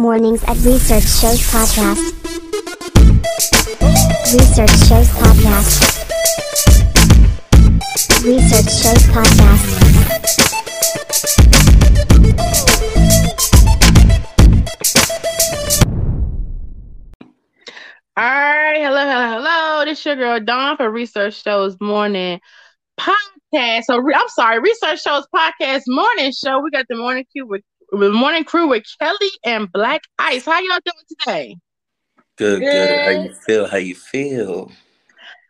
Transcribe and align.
Mornings 0.00 0.44
at 0.44 0.56
Research 0.58 1.02
Shows 1.02 1.40
Podcast. 1.50 1.98
Research 4.32 4.70
Shows 4.86 5.08
Podcast. 5.18 5.80
Research 8.24 8.70
Shows 8.70 9.02
Podcast. 9.10 10.80
All 18.16 18.24
right, 18.26 18.82
hello, 18.82 19.00
hello, 19.00 19.38
hello. 19.38 19.84
This 19.84 20.00
is 20.00 20.06
your 20.06 20.16
girl 20.16 20.40
Dawn 20.40 20.76
for 20.76 20.90
Research 20.90 21.42
Shows 21.42 21.76
Morning 21.80 22.40
Podcast. 22.98 23.84
So 23.84 23.98
re- 23.98 24.14
I'm 24.14 24.28
sorry, 24.28 24.60
Research 24.60 25.02
Shows 25.02 25.26
Podcast 25.34 25.82
Morning 25.86 26.32
Show. 26.32 26.60
We 26.60 26.70
got 26.70 26.86
the 26.88 26.96
morning 26.96 27.24
crew 27.32 27.46
with, 27.46 27.62
with 27.92 28.12
morning 28.12 28.44
crew 28.44 28.68
with 28.68 28.84
Kelli 29.00 29.28
and 29.44 29.70
Black 29.72 30.02
Ice. 30.18 30.44
How 30.44 30.60
y'all 30.60 30.78
doing 30.84 31.04
today? 31.20 31.56
Good, 32.36 32.60
good. 32.60 32.62
Good. 32.62 33.00
How 33.04 33.10
you 33.22 33.34
feel? 33.34 33.66
How 33.68 33.76
you 33.76 33.94
feel? 33.94 34.70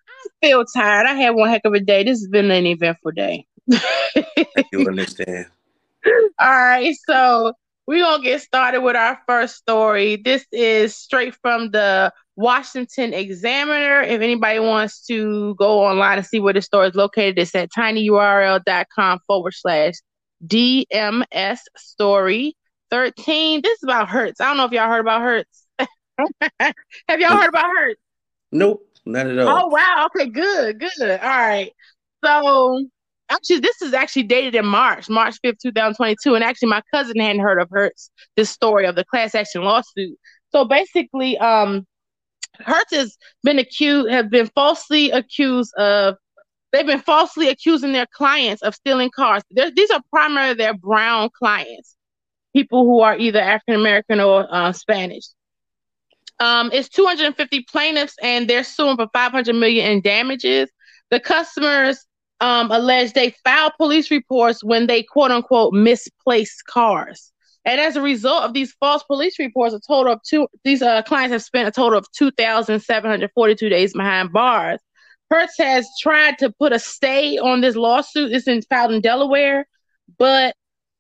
I 0.09 0.47
feel 0.47 0.65
tired. 0.65 1.07
I 1.07 1.15
had 1.15 1.31
one 1.31 1.49
heck 1.49 1.63
of 1.65 1.75
a 1.75 1.81
day. 1.81 2.05
This 2.05 2.21
has 2.21 2.29
been 2.29 2.51
an 2.51 2.67
eventful 2.67 3.13
day. 3.13 3.47
You 4.73 4.87
understand? 4.89 5.47
All 6.41 6.51
right, 6.51 6.97
so 7.07 7.53
we're 7.87 8.05
gonna 8.05 8.23
get 8.23 8.41
started 8.41 8.81
with 8.81 8.97
our 8.97 9.21
first 9.29 9.57
story. 9.57 10.17
This 10.17 10.47
is 10.53 10.97
straight 10.97 11.35
from 11.43 11.71
the 11.71 12.13
Washington 12.37 13.13
Examiner. 13.13 14.01
If 14.01 14.23
anybody 14.23 14.61
wants 14.61 15.05
to 15.07 15.55
go 15.57 15.85
online 15.85 16.19
and 16.19 16.27
see 16.27 16.41
where 16.41 16.55
the 16.55 16.63
store 16.63 16.87
is 16.87 16.95
located, 16.95 17.39
it's 17.39 17.55
at 17.55 17.71
tinyurl.com 17.71 19.19
forward 19.27 19.55
slash 19.55 19.95
DMS 20.47 21.59
story 21.77 22.57
13. 22.91 23.61
This 23.63 23.79
is 23.79 23.83
about 23.85 24.09
Hertz. 24.09 24.41
I 24.41 24.47
don't 24.47 24.57
know 24.57 24.65
if 24.65 24.73
y'all 24.73 24.89
heard 24.89 25.01
about 25.01 25.23
Hertz. 25.23 25.67
Have 27.09 27.21
y'all 27.21 27.37
heard 27.37 27.49
about 27.49 27.71
Hertz? 27.77 28.01
Nope, 28.53 28.87
not 29.07 29.27
at 29.27 29.39
all. 29.39 29.65
Oh 29.65 29.67
wow. 29.69 30.09
Okay, 30.15 30.29
good, 30.29 30.81
good. 30.81 31.11
All 31.11 31.29
right. 31.29 31.73
So 32.25 32.87
actually 33.31 33.61
this 33.61 33.81
is 33.83 33.95
actually 33.95 34.25
dated 34.25 34.55
in 34.55 34.67
March, 34.67 35.09
March 35.09 35.37
5th, 35.45 35.59
2022. 35.63 36.35
And 36.35 36.45
actually 36.45 36.69
my 36.69 36.83
cousin 36.93 37.19
hadn't 37.21 37.41
heard 37.41 37.61
of 37.61 37.69
Hertz, 37.71 38.11
this 38.37 38.51
story 38.51 38.87
of 38.87 38.97
the 38.97 39.05
class 39.05 39.35
action 39.35 39.63
lawsuit. 39.63 40.19
So 40.53 40.65
basically, 40.65 41.39
um 41.39 41.87
Hertz 42.59 42.93
has 42.93 43.17
been 43.43 43.59
accused 43.59 44.11
have 44.11 44.31
been 44.31 44.49
falsely 44.49 45.11
accused 45.11 45.73
of 45.77 46.17
they've 46.73 46.87
been 46.87 47.01
falsely 47.01 47.49
accusing 47.49 47.93
their 47.93 48.07
clients 48.07 48.63
of 48.63 48.75
stealing 48.75 49.11
cars. 49.11 49.43
They're, 49.51 49.71
these 49.71 49.91
are 49.91 50.03
primarily 50.11 50.55
their 50.55 50.75
brown 50.75 51.31
clients, 51.37 51.97
people 52.55 52.85
who 52.85 53.01
are 53.01 53.17
either 53.17 53.41
African 53.41 53.75
American 53.75 54.21
or 54.21 54.47
uh, 54.51 54.73
Spanish. 54.73 55.25
Um, 56.39 56.71
it's 56.73 56.89
250 56.89 57.67
plaintiffs, 57.71 58.15
and 58.23 58.49
they're 58.49 58.65
suing 58.65 58.97
for 58.97 59.09
500 59.13 59.55
million 59.55 59.91
in 59.91 60.01
damages. 60.01 60.71
The 61.11 61.21
customers 61.21 62.07
um, 62.41 62.71
allege 62.71 63.13
they 63.13 63.35
filed 63.45 63.73
police 63.77 64.11
reports 64.11 64.65
when 64.65 64.87
they 64.87 65.03
quote 65.03 65.31
unquote 65.31 65.75
misplaced 65.75 66.65
cars. 66.67 67.33
And 67.67 67.79
as 67.79 67.97
a 67.97 68.01
result 68.01 68.45
of 68.45 68.55
these 68.55 68.73
false 68.81 69.03
police 69.03 69.39
reports, 69.39 69.75
a 69.75 69.81
total 69.81 70.15
of 70.15 70.23
two 70.23 70.49
these 70.65 70.81
uh, 70.81 71.03
clients 71.03 71.33
have 71.33 71.43
spent 71.43 71.69
a 71.69 71.71
total 71.71 71.99
of 71.99 72.11
2,742 72.13 73.69
days 73.69 73.93
behind 73.93 74.33
bars. 74.33 74.81
Hertz 75.31 75.55
has 75.59 75.89
tried 76.01 76.39
to 76.39 76.51
put 76.51 76.73
a 76.73 76.79
stay 76.79 77.39
on 77.39 77.61
this 77.61 77.77
lawsuit. 77.77 78.33
It's 78.33 78.49
in, 78.49 78.63
filed 78.63 78.93
in 78.93 79.01
Delaware, 79.01 79.67
but 80.19 80.55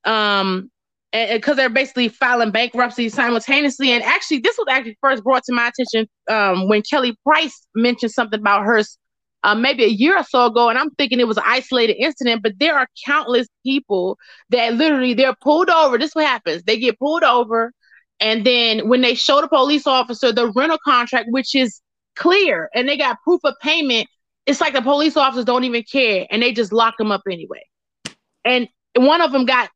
um, 0.04 0.70
because 1.12 1.56
they're 1.56 1.68
basically 1.68 2.08
filing 2.08 2.52
bankruptcy 2.52 3.08
simultaneously. 3.08 3.90
And 3.90 4.04
actually, 4.04 4.38
this 4.38 4.56
was 4.56 4.66
actually 4.70 4.96
first 5.00 5.24
brought 5.24 5.42
to 5.44 5.52
my 5.52 5.68
attention 5.68 6.08
um, 6.28 6.68
when 6.68 6.82
Kelly 6.82 7.16
Price 7.24 7.66
mentioned 7.74 8.12
something 8.12 8.38
about 8.38 8.64
Hertz 8.64 8.98
uh, 9.42 9.54
maybe 9.54 9.84
a 9.84 9.88
year 9.88 10.18
or 10.18 10.24
so 10.24 10.46
ago, 10.46 10.68
and 10.68 10.78
I'm 10.78 10.90
thinking 10.90 11.18
it 11.18 11.26
was 11.26 11.38
an 11.38 11.44
isolated 11.46 11.96
incident. 11.98 12.42
But 12.42 12.58
there 12.58 12.76
are 12.76 12.86
countless 13.06 13.48
people 13.64 14.18
that 14.50 14.74
literally 14.74 15.14
they're 15.14 15.34
pulled 15.40 15.70
over. 15.70 15.98
This 15.98 16.10
is 16.10 16.14
what 16.14 16.26
happens: 16.26 16.62
they 16.64 16.78
get 16.78 16.98
pulled 16.98 17.24
over, 17.24 17.72
and 18.20 18.44
then 18.44 18.88
when 18.88 19.00
they 19.00 19.14
show 19.14 19.40
the 19.40 19.48
police 19.48 19.86
officer 19.86 20.32
the 20.32 20.52
rental 20.52 20.78
contract, 20.84 21.28
which 21.30 21.54
is 21.54 21.80
clear, 22.16 22.68
and 22.74 22.88
they 22.88 22.98
got 22.98 23.22
proof 23.24 23.40
of 23.44 23.54
payment, 23.62 24.08
it's 24.50 24.60
like 24.60 24.74
the 24.74 24.82
police 24.82 25.16
officers 25.16 25.44
don't 25.44 25.64
even 25.64 25.82
care, 25.84 26.26
and 26.30 26.42
they 26.42 26.52
just 26.52 26.72
lock 26.72 26.98
them 26.98 27.12
up 27.12 27.22
anyway. 27.30 27.62
And 28.44 28.68
one 28.96 29.20
of 29.20 29.30
them 29.32 29.44
got 29.46 29.70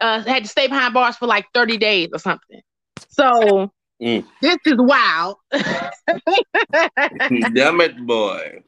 uh, 0.00 0.22
had 0.22 0.44
to 0.44 0.48
stay 0.48 0.66
behind 0.66 0.94
bars 0.94 1.16
for 1.16 1.26
like 1.26 1.44
30 1.52 1.76
days 1.76 2.08
or 2.12 2.18
something. 2.18 2.60
So 3.08 3.70
Mm. 4.02 4.24
this 4.42 4.58
is 4.66 4.74
wild. 4.76 5.36
Damn 7.54 7.80
it, 7.80 8.04
boy. 8.04 8.62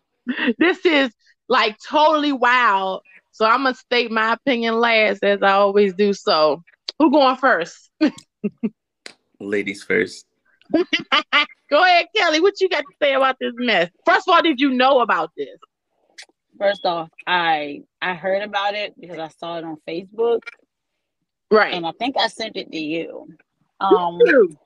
this 0.58 0.84
is 0.86 1.10
like 1.48 1.76
totally 1.78 2.32
wild. 2.32 3.02
So 3.32 3.44
I'm 3.44 3.64
gonna 3.64 3.74
state 3.74 4.10
my 4.10 4.34
opinion 4.34 4.74
last, 4.80 5.24
as 5.24 5.42
I 5.42 5.52
always 5.52 5.94
do. 5.94 6.12
So 6.12 6.62
who 6.98 7.10
going 7.10 7.36
first? 7.36 7.90
Ladies 9.40 9.82
first. 9.82 10.26
Go 11.70 11.82
ahead, 11.82 12.06
Kelli. 12.16 12.40
What 12.40 12.60
you 12.60 12.68
got 12.68 12.80
to 12.80 12.94
say 13.02 13.14
about 13.14 13.36
this 13.40 13.52
mess? 13.56 13.90
First 14.04 14.28
of 14.28 14.34
all, 14.34 14.42
did 14.42 14.60
you 14.60 14.70
know 14.70 15.00
about 15.00 15.30
this? 15.36 15.58
First 16.58 16.86
off, 16.86 17.10
I 17.26 17.82
I 18.00 18.14
heard 18.14 18.42
about 18.42 18.74
it 18.74 18.98
because 18.98 19.18
I 19.18 19.28
saw 19.28 19.58
it 19.58 19.64
on 19.64 19.76
Facebook, 19.86 20.40
Right. 21.50 21.74
and 21.74 21.86
I 21.86 21.92
think 21.98 22.16
I 22.18 22.28
sent 22.28 22.56
it 22.56 22.72
to 22.72 22.78
you. 22.78 23.28
Um, 23.80 24.18
you 24.24 24.56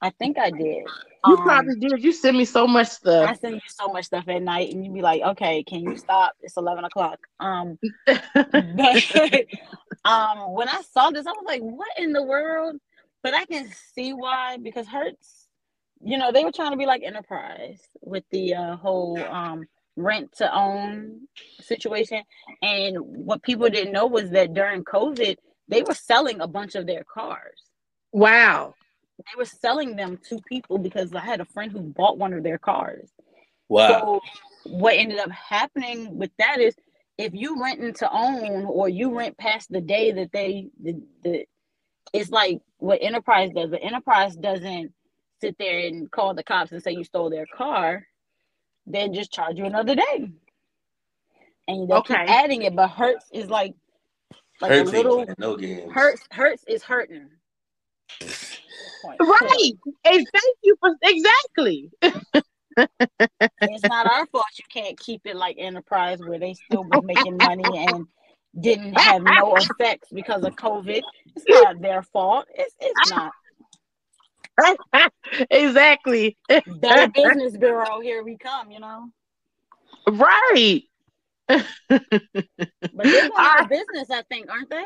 I 0.00 0.10
think 0.10 0.38
I 0.38 0.50
did. 0.50 0.84
you 0.86 0.86
Um, 1.24 1.36
probably 1.44 1.74
did. 1.78 2.02
You 2.02 2.12
send 2.12 2.36
me 2.38 2.44
so 2.44 2.66
much 2.66 2.88
stuff. 2.88 3.28
I 3.30 3.34
send 3.34 3.54
you 3.56 3.60
so 3.68 3.88
much 3.88 4.06
stuff 4.06 4.24
at 4.28 4.42
night, 4.42 4.72
and 4.72 4.84
you'd 4.84 4.94
be 4.94 5.02
like, 5.02 5.22
"Okay, 5.22 5.62
can 5.62 5.80
you 5.80 5.96
stop? 5.96 6.34
It's 6.40 6.56
eleven 6.56 6.84
o'clock." 6.84 7.18
Um, 7.38 7.78
but 8.06 8.16
um, 10.04 10.52
when 10.54 10.68
I 10.68 10.82
saw 10.92 11.10
this, 11.10 11.26
I 11.26 11.30
was 11.30 11.44
like, 11.46 11.60
"What 11.62 11.88
in 11.98 12.12
the 12.12 12.22
world?" 12.22 12.76
But 13.22 13.34
I 13.34 13.44
can 13.44 13.68
see 13.94 14.12
why 14.12 14.56
because 14.56 14.86
Hertz, 14.88 15.37
you 16.02 16.18
know, 16.18 16.32
they 16.32 16.44
were 16.44 16.52
trying 16.52 16.70
to 16.72 16.76
be 16.76 16.86
like 16.86 17.02
Enterprise 17.02 17.80
with 18.00 18.24
the 18.30 18.54
uh, 18.54 18.76
whole 18.76 19.18
um, 19.24 19.64
rent 19.96 20.32
to 20.38 20.54
own 20.54 21.22
situation. 21.60 22.22
And 22.62 22.96
what 23.00 23.42
people 23.42 23.68
didn't 23.68 23.92
know 23.92 24.06
was 24.06 24.30
that 24.30 24.54
during 24.54 24.84
COVID, 24.84 25.36
they 25.68 25.82
were 25.82 25.94
selling 25.94 26.40
a 26.40 26.46
bunch 26.46 26.74
of 26.74 26.86
their 26.86 27.04
cars. 27.04 27.60
wow. 28.12 28.74
They 29.18 29.36
were 29.36 29.46
selling 29.46 29.96
them 29.96 30.20
to 30.28 30.40
people 30.48 30.78
because 30.78 31.12
I 31.12 31.18
had 31.18 31.40
a 31.40 31.44
friend 31.44 31.72
who 31.72 31.80
bought 31.80 32.18
one 32.18 32.32
of 32.32 32.44
their 32.44 32.56
cars. 32.56 33.10
Wow. 33.68 33.88
So 33.88 34.20
what 34.70 34.94
ended 34.94 35.18
up 35.18 35.30
happening 35.32 36.16
with 36.16 36.30
that 36.38 36.60
is 36.60 36.76
if 37.18 37.34
you 37.34 37.60
renting 37.60 37.94
to 37.94 38.08
own 38.12 38.64
or 38.64 38.88
you 38.88 39.18
rent 39.18 39.36
past 39.36 39.72
the 39.72 39.80
day 39.80 40.12
that 40.12 40.30
they 40.32 40.68
the, 40.80 41.02
the 41.24 41.46
it's 42.12 42.30
like 42.30 42.60
what 42.78 43.02
enterprise 43.02 43.50
does. 43.54 43.70
The 43.70 43.82
enterprise 43.82 44.36
doesn't 44.36 44.92
sit 45.40 45.56
there 45.58 45.78
and 45.78 46.10
call 46.10 46.34
the 46.34 46.42
cops 46.42 46.72
and 46.72 46.82
say 46.82 46.92
you 46.92 47.04
stole 47.04 47.30
their 47.30 47.46
car. 47.46 48.06
then 48.86 49.12
just 49.12 49.30
charge 49.30 49.58
you 49.58 49.66
another 49.66 49.94
day. 49.94 50.30
And 51.68 51.88
they 51.90 51.94
Okay. 51.94 52.14
keep 52.14 52.30
adding 52.30 52.62
it, 52.62 52.74
but 52.74 52.88
Hertz 52.88 53.26
is 53.32 53.50
like 53.50 53.74
like 54.62 54.70
Hurts 54.70 54.88
a 54.88 54.92
little 54.96 55.26
no 55.36 55.56
games. 55.56 55.92
Hertz 55.92 56.22
Hertz 56.30 56.64
is 56.66 56.82
hurting. 56.82 57.28
Point. 59.02 59.20
Right. 59.20 59.72
And 60.04 60.26
thank 60.32 60.56
you 60.62 60.76
for 60.80 60.96
exactly. 61.02 61.90
it's 63.60 63.84
not 63.84 64.06
our 64.06 64.26
fault 64.26 64.46
you 64.56 64.64
can't 64.72 64.98
keep 64.98 65.22
it 65.26 65.36
like 65.36 65.56
enterprise 65.58 66.20
where 66.20 66.38
they 66.38 66.54
still 66.54 66.84
was 66.84 67.04
making 67.04 67.36
money 67.36 67.64
and 67.64 68.06
didn't 68.58 68.98
have 68.98 69.22
no 69.22 69.56
effects 69.56 70.08
because 70.12 70.42
of 70.44 70.54
COVID. 70.56 71.02
It's 71.36 71.44
not 71.48 71.80
their 71.80 72.02
fault. 72.02 72.46
It's 72.54 72.74
it's 72.80 73.10
not. 73.10 73.32
exactly. 75.50 76.36
Better 76.48 77.08
Business 77.08 77.56
Bureau, 77.56 78.00
here 78.00 78.22
we 78.22 78.36
come, 78.36 78.70
you 78.70 78.80
know. 78.80 79.08
Right. 80.08 80.82
But 81.48 81.64
they're 81.88 83.28
going 83.28 83.32
out 83.36 83.62
of 83.62 83.68
business, 83.70 84.10
I 84.10 84.22
think, 84.28 84.50
aren't 84.50 84.70
they? 84.70 84.84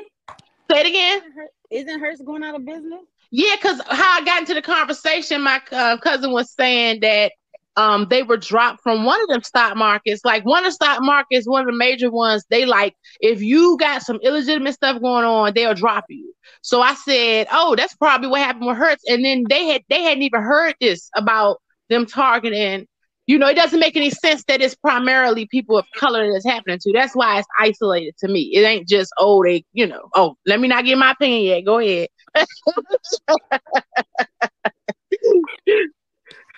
Say 0.71 0.81
it 0.81 0.87
again. 0.87 1.23
Isn't 1.71 2.01
Hertz 2.01 2.23
going 2.23 2.43
out 2.45 2.55
of 2.55 2.65
business? 2.65 3.03
Yeah, 3.31 3.57
because 3.57 3.81
how 3.89 4.21
I 4.21 4.25
got 4.25 4.41
into 4.41 4.55
the 4.55 4.63
conversation, 4.63 5.43
my 5.43 5.61
uh, 5.71 5.97
cousin 5.99 6.33
was 6.33 6.53
saying 6.53 7.01
that 7.01 7.33
um 7.77 8.07
they 8.11 8.23
were 8.23 8.37
dropped 8.37 8.83
from 8.83 9.05
one 9.05 9.21
of 9.23 9.29
them 9.29 9.43
stock 9.43 9.77
markets. 9.77 10.25
Like 10.25 10.45
one 10.45 10.65
of 10.65 10.69
the 10.69 10.73
stock 10.73 10.99
markets, 11.03 11.49
one 11.49 11.63
of 11.63 11.67
the 11.67 11.77
major 11.77 12.11
ones, 12.11 12.45
they 12.51 12.65
like 12.67 12.95
if 13.21 13.43
you 13.43 13.77
got 13.79 14.03
some 14.03 14.19
illegitimate 14.23 14.75
stuff 14.75 15.01
going 15.01 15.25
on, 15.25 15.53
they'll 15.55 15.75
drop 15.75 16.05
you. 16.09 16.35
So 16.63 16.81
I 16.83 16.95
said, 16.95 17.47
Oh, 17.53 17.75
that's 17.77 17.95
probably 17.97 18.29
what 18.29 18.41
happened 18.41 18.67
with 18.67 18.77
Hertz. 18.77 19.05
And 19.09 19.25
then 19.25 19.45
they 19.49 19.67
had 19.69 19.83
they 19.89 20.03
hadn't 20.03 20.23
even 20.23 20.43
heard 20.43 20.75
this 20.81 21.09
about 21.17 21.59
them 21.89 22.07
targeting. 22.07 22.87
You 23.27 23.39
know, 23.39 23.47
it 23.49 23.55
doesn't 23.55 23.79
make 23.79 23.97
any 23.97 24.11
sense 24.11 24.43
that 24.49 24.61
it's 24.61 24.75
primarily 24.75 25.47
people 25.47 25.79
of 25.79 25.87
color 25.97 26.31
that's 26.33 26.45
happening 26.45 26.79
to. 26.83 26.93
That's 26.93 27.15
why 27.15 27.39
it's 27.39 27.49
isolated 27.59 28.15
to 28.19 28.29
me. 28.29 28.51
It 28.55 28.63
ain't 28.63 28.89
just 28.89 29.13
oh 29.19 29.43
they, 29.45 29.65
you 29.73 29.87
know, 29.87 30.09
oh, 30.15 30.37
let 30.47 30.61
me 30.61 30.69
not 30.69 30.85
get 30.85 30.99
my 30.99 31.13
opinion 31.13 31.43
yet. 31.43 31.65
Go 31.65 31.79
ahead. 31.79 32.09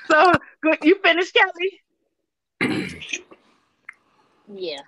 so 0.08 0.32
good. 0.62 0.78
You 0.82 0.96
finished, 1.02 1.36
Kelli? 2.60 2.90
yeah. 4.54 4.80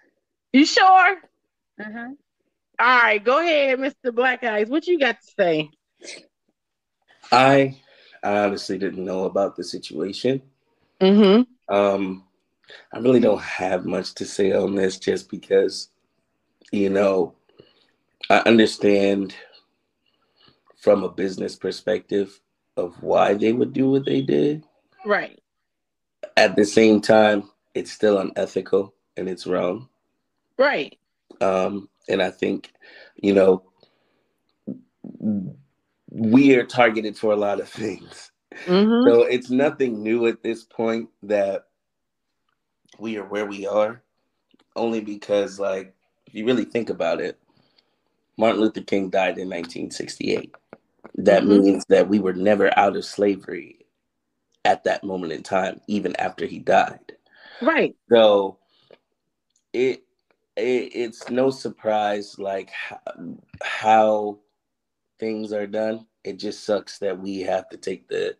You 0.52 0.64
sure? 0.64 1.16
Uh 1.80 1.84
huh. 1.92 2.08
All 2.78 2.98
right, 3.02 3.24
go 3.24 3.40
ahead, 3.40 3.78
Mr. 3.78 4.14
Black 4.14 4.44
Ice. 4.44 4.68
What 4.68 4.86
you 4.86 4.98
got 4.98 5.16
to 5.20 5.26
say? 5.38 5.70
I, 7.32 7.76
I 8.22 8.38
honestly 8.44 8.76
didn't 8.76 9.04
know 9.04 9.24
about 9.24 9.56
the 9.56 9.64
situation. 9.64 10.42
Mm-hmm. 11.00 11.74
Um, 11.74 12.24
I 12.92 12.98
really 12.98 13.20
don't 13.20 13.40
have 13.40 13.86
much 13.86 14.14
to 14.16 14.26
say 14.26 14.52
on 14.52 14.74
this 14.74 14.98
just 14.98 15.30
because, 15.30 15.88
you 16.70 16.90
know, 16.90 17.34
I 18.28 18.38
understand 18.40 19.34
from 20.76 21.02
a 21.02 21.08
business 21.08 21.56
perspective 21.56 22.38
of 22.76 23.02
why 23.02 23.34
they 23.34 23.52
would 23.52 23.72
do 23.72 23.90
what 23.90 24.04
they 24.04 24.20
did. 24.20 24.64
Right. 25.06 25.40
At 26.36 26.56
the 26.56 26.64
same 26.64 27.00
time, 27.00 27.48
it's 27.74 27.92
still 27.92 28.18
unethical 28.18 28.92
and 29.16 29.28
it's 29.28 29.46
wrong. 29.46 29.88
Right. 30.58 30.98
Um, 31.40 31.88
and 32.08 32.20
I 32.20 32.30
think, 32.30 32.72
you 33.16 33.32
know, 33.32 33.62
we 36.10 36.56
are 36.56 36.64
targeted 36.64 37.16
for 37.16 37.32
a 37.32 37.36
lot 37.36 37.60
of 37.60 37.68
things. 37.68 38.32
Mm-hmm. 38.64 39.08
So 39.08 39.22
it's 39.22 39.50
nothing 39.50 40.02
new 40.02 40.26
at 40.26 40.42
this 40.42 40.64
point 40.64 41.08
that 41.22 41.66
we 42.98 43.16
are 43.18 43.24
where 43.24 43.46
we 43.46 43.66
are, 43.66 44.02
only 44.74 45.00
because, 45.00 45.60
like, 45.60 45.94
if 46.26 46.34
you 46.34 46.46
really 46.46 46.64
think 46.64 46.90
about 46.90 47.20
it, 47.20 47.38
Martin 48.36 48.60
Luther 48.60 48.82
King 48.82 49.10
died 49.10 49.38
in 49.38 49.48
1968. 49.48 50.54
That 51.14 51.44
Mhm. 51.44 51.48
means 51.48 51.84
that 51.88 52.08
we 52.08 52.18
were 52.18 52.32
never 52.32 52.76
out 52.78 52.96
of 52.96 53.04
slavery 53.04 53.85
at 54.66 54.82
that 54.84 55.04
moment 55.04 55.32
in 55.32 55.44
time, 55.44 55.80
even 55.86 56.14
after 56.16 56.44
he 56.44 56.58
died. 56.58 57.12
Right. 57.62 57.94
So 58.10 58.58
it, 59.72 60.02
it 60.56 60.90
it's 60.94 61.30
no 61.30 61.50
surprise 61.50 62.36
like 62.38 62.70
how, 62.70 62.98
how 63.62 64.38
things 65.20 65.52
are 65.52 65.68
done. 65.68 66.06
It 66.24 66.38
just 66.38 66.64
sucks 66.64 66.98
that 66.98 67.18
we 67.18 67.40
have 67.42 67.68
to 67.68 67.76
take 67.76 68.08
the 68.08 68.36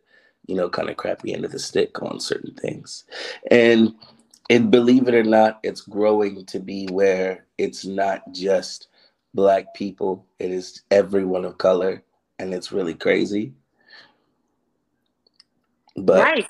you 0.47 0.57
know 0.57 0.69
kind 0.69 0.91
of 0.91 0.97
crappy 0.97 1.33
end 1.33 1.45
of 1.45 1.53
the 1.53 1.61
stick 1.61 2.03
on 2.03 2.19
certain 2.19 2.55
things. 2.55 3.05
And 3.51 3.95
and 4.51 4.71
believe 4.71 5.07
it 5.07 5.15
or 5.15 5.25
not, 5.25 5.61
it's 5.63 5.81
growing 5.81 6.45
to 6.47 6.59
be 6.59 6.87
where 6.91 7.47
it's 7.57 7.85
not 7.85 8.33
just 8.33 8.89
black 9.33 9.75
people, 9.75 10.27
it 10.41 10.51
is 10.51 10.83
everyone 10.91 11.45
of 11.45 11.59
color 11.59 12.03
and 12.41 12.53
it's 12.53 12.73
really 12.73 12.95
crazy. 12.95 13.53
But 15.97 16.23
right. 16.23 16.47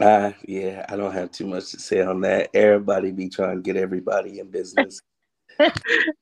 uh, 0.00 0.32
yeah, 0.46 0.86
I 0.88 0.96
don't 0.96 1.12
have 1.12 1.30
too 1.30 1.46
much 1.46 1.70
to 1.72 1.80
say 1.80 2.00
on 2.00 2.20
that. 2.22 2.50
Everybody 2.54 3.12
be 3.12 3.28
trying 3.28 3.56
to 3.56 3.62
get 3.62 3.76
everybody 3.76 4.38
in 4.38 4.50
business. 4.50 5.00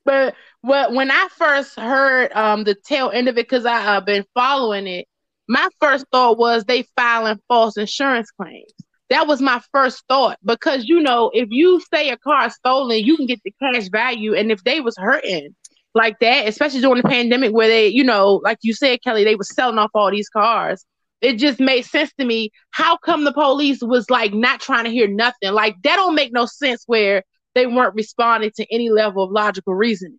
But 0.04 0.34
what 0.60 0.92
when 0.92 1.10
I 1.10 1.28
first 1.38 1.78
heard 1.78 2.32
um 2.32 2.64
the 2.64 2.74
tail 2.74 3.10
end 3.12 3.28
of 3.28 3.38
it, 3.38 3.48
because 3.48 3.64
I 3.64 3.80
have 3.80 4.04
been 4.04 4.24
following 4.34 4.86
it, 4.86 5.06
my 5.48 5.68
first 5.80 6.04
thought 6.12 6.38
was 6.38 6.64
they 6.64 6.84
filing 6.96 7.40
false 7.48 7.76
insurance 7.76 8.30
claims. 8.30 8.72
That 9.08 9.26
was 9.26 9.40
my 9.40 9.62
first 9.72 10.04
thought 10.08 10.38
because 10.44 10.86
you 10.86 11.00
know 11.00 11.30
if 11.32 11.48
you 11.50 11.80
say 11.92 12.10
a 12.10 12.18
car 12.18 12.46
is 12.46 12.54
stolen, 12.54 12.98
you 13.04 13.16
can 13.16 13.26
get 13.26 13.40
the 13.44 13.54
cash 13.62 13.88
value, 13.88 14.34
and 14.34 14.52
if 14.52 14.62
they 14.64 14.80
was 14.80 14.96
hurting 14.98 15.54
like 15.94 16.18
that, 16.20 16.48
especially 16.48 16.80
during 16.80 17.02
the 17.02 17.08
pandemic 17.08 17.52
where 17.52 17.68
they, 17.68 17.88
you 17.88 18.04
know, 18.04 18.40
like 18.42 18.58
you 18.62 18.72
said, 18.72 19.00
Kelli, 19.06 19.24
they 19.24 19.36
was 19.36 19.54
selling 19.54 19.78
off 19.78 19.90
all 19.94 20.10
these 20.10 20.28
cars. 20.28 20.84
It 21.22 21.38
just 21.38 21.60
made 21.60 21.82
sense 21.82 22.12
to 22.19 22.24
me. 22.24 22.50
How 22.72 22.96
come 22.98 23.24
the 23.24 23.32
police 23.32 23.80
was 23.80 24.10
like 24.10 24.34
not 24.34 24.60
trying 24.60 24.84
to 24.84 24.90
hear 24.90 25.08
nothing? 25.08 25.52
Like 25.52 25.76
that 25.84 25.96
don't 25.96 26.16
make 26.16 26.32
no 26.32 26.46
sense 26.46 26.82
where 26.86 27.22
they 27.54 27.66
weren't 27.66 27.94
responding 27.94 28.50
to 28.56 28.74
any 28.74 28.90
level 28.90 29.24
of 29.24 29.30
logical 29.30 29.74
reasoning. 29.74 30.19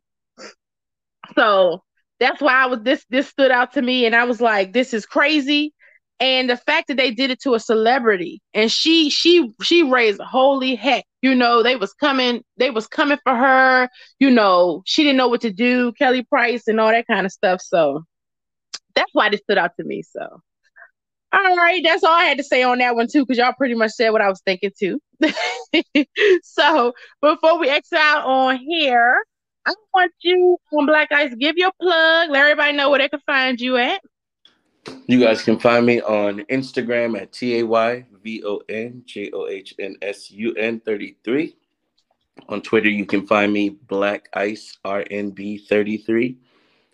So 1.36 1.84
that's 2.20 2.42
why 2.42 2.54
I 2.54 2.68
was 2.68 2.80
this 2.84 3.06
this 3.10 3.28
stood 3.28 3.52
out 3.52 3.74
to 3.74 3.82
me 3.82 4.06
and 4.06 4.16
I 4.16 4.24
was 4.24 4.40
like, 4.40 4.74
this 4.74 4.94
is 4.94 5.06
crazy. 5.06 5.74
And 6.20 6.50
the 6.50 6.56
fact 6.56 6.88
that 6.88 6.96
they 6.96 7.12
did 7.12 7.32
it 7.32 7.42
to 7.42 7.54
a 7.54 7.60
celebrity 7.60 8.42
and 8.54 8.72
she 8.72 9.10
she 9.10 9.52
she 9.62 9.84
raised 9.84 10.22
holy 10.22 10.76
heck, 10.76 11.04
you 11.22 11.36
know, 11.36 11.64
they 11.64 11.76
was 11.76 11.94
coming, 11.94 12.44
they 12.58 12.70
was 12.70 12.88
coming 12.88 13.18
for 13.24 13.36
her, 13.36 13.90
you 14.20 14.30
know, 14.32 14.84
she 14.86 15.04
didn't 15.04 15.18
know 15.18 15.28
what 15.28 15.42
to 15.42 15.52
do, 15.52 15.92
Kelly 15.94 16.24
Price 16.24 16.68
and 16.68 16.80
all 16.80 16.92
that 16.92 17.08
kind 17.08 17.26
of 17.26 17.32
stuff. 17.34 17.62
So 17.62 18.04
that's 18.96 19.10
why 19.14 19.30
this 19.30 19.42
stood 19.42 19.58
out 19.58 19.72
to 19.78 19.84
me. 19.84 20.04
So 20.04 20.42
all 21.34 21.58
right, 21.58 21.82
that's 21.84 22.04
all 22.04 22.14
I 22.14 22.26
had 22.26 22.38
to 22.38 22.44
say 22.44 22.64
on 22.64 22.78
that 22.78 22.96
one 22.96 23.08
too, 23.08 23.26
because 23.26 23.38
y'all 23.38 23.54
pretty 23.54 23.76
much 23.76 23.92
said 23.92 24.12
what 24.12 24.22
I 24.22 24.30
was 24.30 24.42
thinking 24.42 24.72
too. 24.78 25.02
so 26.44 26.94
before 27.22 27.60
we 27.60 27.70
exit 27.70 27.98
out 28.00 28.26
on 28.26 28.58
here, 28.58 29.24
I 29.66 29.74
want 29.94 30.12
you 30.22 30.58
on 30.74 30.86
Black 30.86 31.12
Ice 31.12 31.34
give 31.36 31.58
your 31.58 31.72
plug. 31.82 32.30
Let 32.30 32.42
everybody 32.42 32.78
know 32.78 32.90
where 32.90 33.00
they 33.00 33.10
can 33.10 33.22
find 33.26 33.60
you 33.60 33.78
at. 33.78 34.02
You 35.08 35.20
guys 35.20 35.42
can 35.42 35.58
find 35.58 35.86
me 35.86 36.02
on 36.02 36.42
Instagram 36.52 37.20
at 37.20 37.32
T 37.32 37.60
A 37.60 37.64
Y 37.66 38.06
V 38.22 38.44
O 38.46 38.62
N 38.70 39.04
J 39.06 39.32
O 39.32 39.48
H 39.48 39.74
N 39.80 39.96
S 40.02 40.30
U 40.32 40.54
N 40.54 40.82
33. 40.82 41.56
On 42.50 42.62
Twitter, 42.62 42.90
you 42.90 43.06
can 43.06 43.26
find 43.26 43.54
me 43.54 43.70
Black 43.70 44.28
Ice 44.34 44.78
RNB 44.86 45.66
33. 45.68 46.38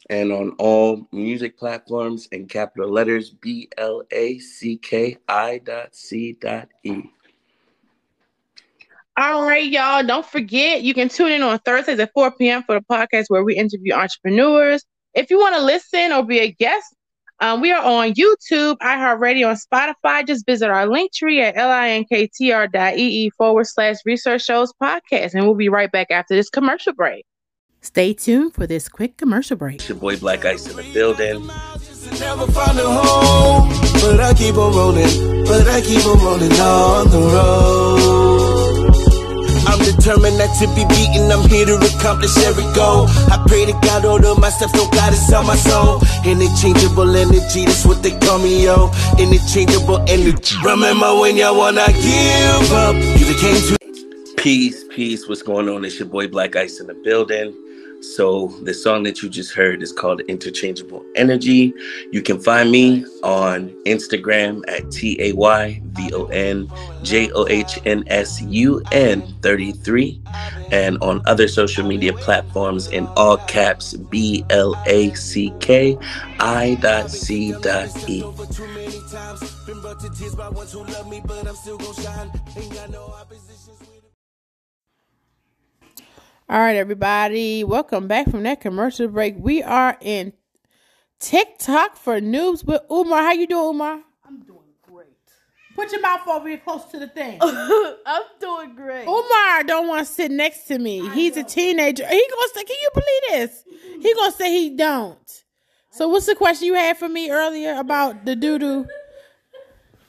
And 0.09 0.31
on 0.31 0.51
all 0.57 1.07
music 1.11 1.57
platforms 1.57 2.27
in 2.31 2.47
capital 2.47 2.89
letters 2.89 3.29
B 3.29 3.69
L 3.77 4.01
A 4.11 4.39
C 4.39 4.77
K 4.77 5.17
I 5.27 5.59
dot 5.59 5.95
C 5.95 6.33
dot 6.33 6.67
E. 6.83 7.03
All 9.17 9.45
right, 9.45 9.69
y'all. 9.69 10.01
Don't 10.03 10.25
forget, 10.25 10.81
you 10.81 10.93
can 10.93 11.09
tune 11.09 11.33
in 11.33 11.43
on 11.43 11.59
Thursdays 11.59 11.99
at 11.99 12.13
4 12.13 12.31
p.m. 12.37 12.63
for 12.63 12.75
the 12.75 12.85
podcast 12.89 13.25
where 13.27 13.43
we 13.43 13.53
interview 13.53 13.93
entrepreneurs. 13.93 14.85
If 15.13 15.29
you 15.29 15.37
want 15.37 15.55
to 15.55 15.61
listen 15.61 16.13
or 16.13 16.23
be 16.23 16.39
a 16.39 16.51
guest, 16.53 16.95
um, 17.41 17.59
we 17.59 17.71
are 17.71 17.83
on 17.83 18.13
YouTube, 18.13 18.77
iHeartRadio, 18.77 19.49
and 19.49 19.59
Spotify. 19.59 20.25
Just 20.25 20.45
visit 20.45 20.69
our 20.69 20.87
link 20.87 21.13
tree 21.13 21.41
at 21.41 21.55
linktr.ee 21.55 23.29
forward 23.31 23.67
slash 23.67 23.95
research 24.05 24.43
shows 24.43 24.73
podcast. 24.81 25.33
And 25.33 25.43
we'll 25.43 25.55
be 25.55 25.69
right 25.69 25.91
back 25.91 26.11
after 26.11 26.35
this 26.35 26.49
commercial 26.49 26.93
break. 26.93 27.25
Stay 27.81 28.13
tuned 28.13 28.53
for 28.53 28.67
this 28.67 28.89
quick 28.89 29.15
commercial 29.15 29.55
break. 29.55 29.75
It's 29.75 29.87
your 29.87 29.97
boy 29.97 30.17
Black 30.17 30.43
Ice 30.43 30.67
in 30.67 30.75
the 30.75 30.83
building. 30.93 31.47
Never 32.19 32.45
find 32.51 32.77
a 32.77 32.83
home, 32.83 33.69
but 34.01 34.19
I 34.19 34.33
keep 34.33 34.55
on 34.55 34.75
rolling, 34.75 35.45
but 35.45 35.65
I 35.67 35.79
keep 35.79 36.05
on 36.05 36.19
rolling 36.19 36.51
on 36.59 37.09
the 37.09 37.19
road. 37.19 38.95
I'm 39.65 39.79
determined 39.79 40.37
not 40.37 40.51
to 40.59 40.67
be 40.75 40.83
beaten. 40.91 41.31
I'm 41.31 41.47
here 41.47 41.65
to 41.67 41.75
accomplish 41.75 42.35
every 42.43 42.67
goal. 42.75 43.07
I 43.31 43.41
pray 43.47 43.65
to 43.65 43.73
God, 43.81 44.03
all 44.03 44.25
of 44.25 44.39
my 44.39 44.49
stuff, 44.49 44.73
don't 44.73 44.91
gotta 44.91 45.15
sell 45.15 45.43
my 45.43 45.55
soul. 45.55 46.01
Interchangeable 46.25 47.15
energy, 47.15 47.63
that's 47.63 47.85
what 47.85 48.03
they 48.03 48.11
call 48.19 48.39
me, 48.39 48.65
yo. 48.65 48.91
Interchangeable 49.17 50.03
energy. 50.09 50.57
Remember 50.65 51.17
when 51.17 51.37
y'all 51.37 51.55
wanna 51.57 51.87
give 51.87 52.71
up? 52.73 52.95
You 52.95 53.33
came 53.39 53.55
to 53.55 53.77
Peace, 54.35 54.83
peace. 54.89 55.27
What's 55.27 55.41
going 55.43 55.69
on? 55.69 55.85
It's 55.85 55.99
your 55.99 56.07
boy 56.07 56.27
Black 56.27 56.55
Ice 56.55 56.79
in 56.79 56.87
the 56.87 56.93
building. 56.93 57.53
So 58.01 58.47
the 58.63 58.73
song 58.73 59.03
that 59.03 59.21
you 59.21 59.29
just 59.29 59.53
heard 59.53 59.83
is 59.83 59.91
called 59.91 60.21
Interchangeable 60.21 61.05
Energy. 61.15 61.73
You 62.11 62.21
can 62.21 62.39
find 62.39 62.71
me 62.71 63.05
on 63.23 63.69
Instagram 63.85 64.63
at 64.69 64.89
T 64.89 65.17
A 65.19 65.33
Y 65.33 65.81
V 65.83 66.13
O 66.13 66.25
N 66.27 66.71
J 67.03 67.29
O 67.31 67.45
H 67.49 67.77
N 67.85 68.05
S 68.07 68.41
U 68.41 68.81
N 68.93 69.21
33 69.41 70.21
and 70.71 70.97
on 71.01 71.21
other 71.25 71.49
social 71.49 71.85
media 71.85 72.13
platforms 72.13 72.87
in 72.87 73.05
all 73.17 73.37
caps 73.37 73.93
B 73.95 74.45
L 74.49 74.81
A 74.87 75.13
C 75.13 75.53
K 75.59 75.97
I 76.39 76.77
dot 76.81 77.11
C 77.11 77.51
dot 77.61 78.09
E. 78.09 78.21
Been 79.65 79.81
brought 79.81 79.99
to 79.99 80.09
tears 80.09 80.35
by 80.35 80.47
ones 80.49 80.71
who 80.71 80.85
love 80.85 81.09
me, 81.09 81.21
but 81.25 81.45
I'm 81.45 81.55
still 81.55 81.77
gonna 81.77 82.01
shine. 82.01 82.31
Ain't 82.55 82.73
got 82.73 82.89
no 82.91 83.03
opposition. 83.07 83.48
All 86.51 86.59
right, 86.59 86.77
everybody. 86.77 87.63
Welcome 87.63 88.07
back 88.07 88.27
from 88.31 88.41
that 88.41 88.59
commercial 88.59 89.07
break. 89.07 89.35
We 89.37 89.61
are 89.61 89.95
in 90.01 90.33
TikTok 91.19 91.95
for 91.95 92.19
noobs 92.19 92.65
with 92.65 92.81
Umar. 92.91 93.21
How 93.21 93.33
you 93.33 93.45
doing, 93.45 93.75
Umar? 93.75 94.01
I'm 94.25 94.39
doing 94.39 94.65
great. 94.81 95.05
Put 95.75 95.91
your 95.91 96.01
mouth 96.01 96.27
over 96.27 96.49
here 96.49 96.57
close 96.57 96.85
to 96.85 96.97
the 96.97 97.05
thing. 97.05 97.37
I'm 97.41 98.23
doing 98.39 98.73
great. 98.73 99.03
Umar 99.03 99.63
don't 99.63 99.87
want 99.87 100.07
to 100.07 100.11
sit 100.11 100.31
next 100.31 100.63
to 100.69 100.79
me. 100.79 101.07
He's 101.09 101.37
a 101.37 101.43
teenager. 101.43 102.07
He 102.07 102.27
gonna 102.31 102.47
say, 102.55 102.63
"Can 102.63 102.77
you 102.81 102.89
believe 102.95 103.21
this?" 103.29 103.63
He 104.01 104.13
gonna 104.15 104.31
say 104.31 104.51
he 104.51 104.75
don't. 104.75 105.43
So, 105.91 106.07
what's 106.07 106.25
the 106.25 106.33
question 106.33 106.65
you 106.65 106.73
had 106.73 106.97
for 106.97 107.09
me 107.09 107.29
earlier 107.29 107.75
about 107.75 108.25
the 108.25 108.35
doo 108.35 108.57
doo? 108.57 108.87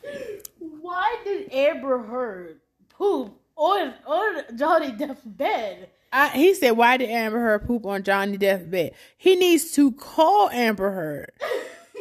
Why 0.80 1.18
did 1.22 1.52
Amber 1.52 1.98
Heard 1.98 2.60
poop 2.88 3.38
on 3.56 3.92
on 4.06 4.56
Johnny 4.56 4.92
Depp's 4.92 5.20
bed? 5.26 5.90
I, 6.12 6.30
he 6.30 6.54
said, 6.54 6.72
"Why 6.72 6.96
did 6.96 7.10
Amber 7.10 7.38
Heard 7.38 7.66
poop 7.66 7.86
on 7.86 8.02
Johnny 8.02 8.36
Depp's 8.36 8.64
bed?" 8.64 8.92
He 9.16 9.36
needs 9.36 9.72
to 9.72 9.92
call 9.92 10.50
Amber 10.50 10.90
Heard, 10.90 11.32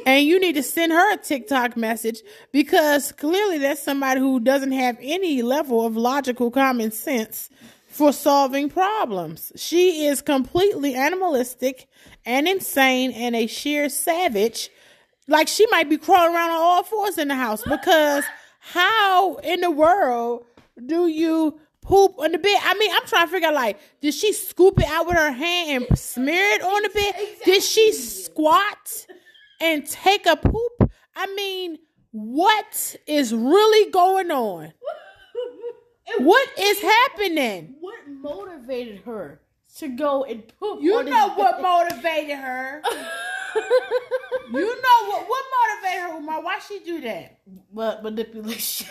and 0.06 0.25
you 0.25 0.39
need 0.39 0.56
to 0.56 0.63
send 0.63 0.92
her 0.92 1.13
a 1.13 1.18
TikTok 1.18 1.78
message 1.78 2.22
because 2.51 3.12
clearly 3.12 3.60
that's 3.60 3.84
somebody 3.84 4.20
who 4.20 4.39
doesn't 4.39 4.72
have 4.72 4.98
any 5.01 5.42
level 5.42 5.86
of 5.86 5.96
logical 5.96 6.50
common 6.50 6.92
sense 6.92 7.50
for 7.88 8.13
solving 8.13 8.70
problems. 8.70 9.51
She 9.56 10.06
is 10.06 10.22
completely 10.22 10.96
animalistic 10.96 11.88
and 12.25 12.48
insane 12.48 13.12
and 13.12 13.36
a 13.36 13.48
sheer 13.48 13.89
savage. 13.89 14.70
Like 15.28 15.48
she 15.48 15.66
might 15.70 15.89
be 15.89 15.98
crawling 15.98 16.34
around 16.34 16.51
on 16.51 16.58
all 16.58 16.84
fours 16.84 17.18
in 17.18 17.28
the 17.28 17.36
house 17.36 17.63
because 17.63 18.24
how 18.60 19.36
in 19.38 19.62
the 19.62 19.72
world 19.72 20.46
do 20.86 21.08
you 21.08 21.60
poop 21.81 22.15
on 22.19 22.31
the 22.31 22.38
bed? 22.38 22.59
I 22.63 22.74
mean, 22.77 22.91
I'm 22.93 23.05
trying 23.05 23.27
to 23.27 23.31
figure 23.31 23.48
out 23.50 23.53
like, 23.55 23.79
did 24.01 24.13
she 24.13 24.33
scoop 24.33 24.79
it 24.79 24.86
out 24.86 25.07
with 25.07 25.17
her 25.17 25.31
hand 25.31 25.86
and 25.89 25.98
smear 25.98 26.55
it 26.55 26.62
on 26.62 26.83
the 26.83 26.89
bed? 26.89 27.15
Did 27.45 27.63
she 27.63 27.91
squat 27.93 29.05
and 29.62 29.86
take 29.86 30.25
a 30.25 30.36
poop? 30.36 30.91
I 31.15 31.33
mean, 31.36 31.77
what 32.12 32.95
is 33.07 33.33
really 33.33 33.91
going 33.91 34.31
on? 34.31 34.74
What 36.17 36.50
is 36.59 36.81
happening? 36.81 37.75
What 37.79 38.00
motivated 38.07 39.01
her 39.05 39.41
to 39.77 39.88
go 39.89 40.24
and 40.24 40.43
poop? 40.59 40.81
You 40.81 41.03
know 41.03 41.29
what 41.36 41.62
motivated 41.62 42.36
her. 42.36 42.81
You 44.51 44.62
know 44.65 45.10
what 45.10 45.27
what 45.29 45.46
motivated 45.84 46.12
her, 46.12 46.18
Umar? 46.18 46.41
Why 46.41 46.60
she 46.60 46.79
do 46.79 47.01
that? 47.01 47.39
But 47.72 48.01
manipulation. 48.01 48.88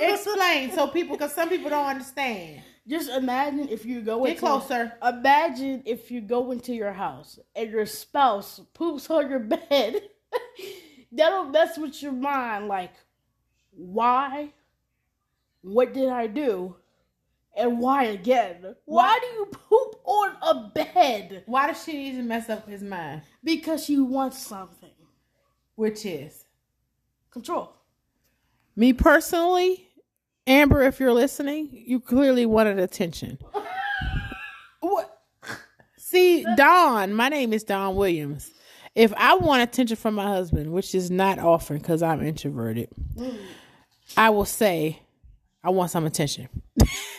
Explain 0.00 0.72
so 0.72 0.88
people, 0.92 1.16
because 1.16 1.32
some 1.32 1.48
people 1.48 1.70
don't 1.70 1.86
understand. 1.86 2.62
Just 2.88 3.10
imagine 3.10 3.68
if 3.68 3.84
you 3.84 4.00
go 4.00 4.24
Get 4.24 4.30
into 4.30 4.40
closer. 4.40 4.92
Imagine 5.06 5.82
if 5.84 6.10
you 6.10 6.20
go 6.20 6.50
into 6.50 6.74
your 6.74 6.92
house 6.92 7.38
and 7.54 7.70
your 7.70 7.86
spouse 7.86 8.60
poops 8.74 9.08
on 9.10 9.30
your 9.30 9.38
bed. 9.70 10.02
That'll 11.12 11.44
mess 11.44 11.78
with 11.78 12.02
your 12.02 12.12
mind. 12.12 12.66
Like, 12.66 12.92
why? 13.70 14.50
What 15.62 15.92
did 15.92 16.08
I 16.08 16.26
do? 16.26 16.76
And 17.56 17.80
why 17.80 18.04
again? 18.04 18.74
Why, 18.84 19.18
do 19.20 19.26
you 19.26 19.46
poop 19.46 20.00
on 20.04 20.36
a 20.42 20.70
bed? 20.72 21.42
Why 21.46 21.66
does 21.66 21.82
she 21.82 21.92
need 21.92 22.16
to 22.16 22.22
mess 22.22 22.48
up 22.48 22.68
his 22.68 22.82
mind? 22.82 23.22
Because 23.48 23.82
she 23.82 23.98
wants 23.98 24.46
something. 24.46 24.90
Which 25.74 26.04
is 26.04 26.44
Control. 27.30 27.72
me 28.76 28.92
personally, 28.92 29.88
Amber. 30.46 30.82
If 30.82 31.00
you're 31.00 31.14
listening, 31.14 31.68
you 31.72 31.98
clearly 31.98 32.44
wanted 32.44 32.78
attention. 32.78 33.38
what? 34.80 35.22
See, 35.96 36.44
Dawn, 36.56 37.14
My 37.14 37.30
name 37.30 37.54
is 37.54 37.64
Dawn 37.64 37.94
Williams. 37.96 38.50
If 38.94 39.14
I 39.16 39.36
want 39.36 39.62
attention 39.62 39.96
from 39.96 40.16
my 40.16 40.26
husband, 40.26 40.70
which 40.72 40.94
is 40.94 41.10
not 41.10 41.38
often 41.38 41.78
because 41.78 42.02
I'm 42.02 42.22
introverted, 42.22 42.90
I 44.14 44.28
will 44.28 44.44
say, 44.44 45.00
I 45.64 45.70
want 45.70 45.90
some 45.90 46.04
attention. 46.04 46.48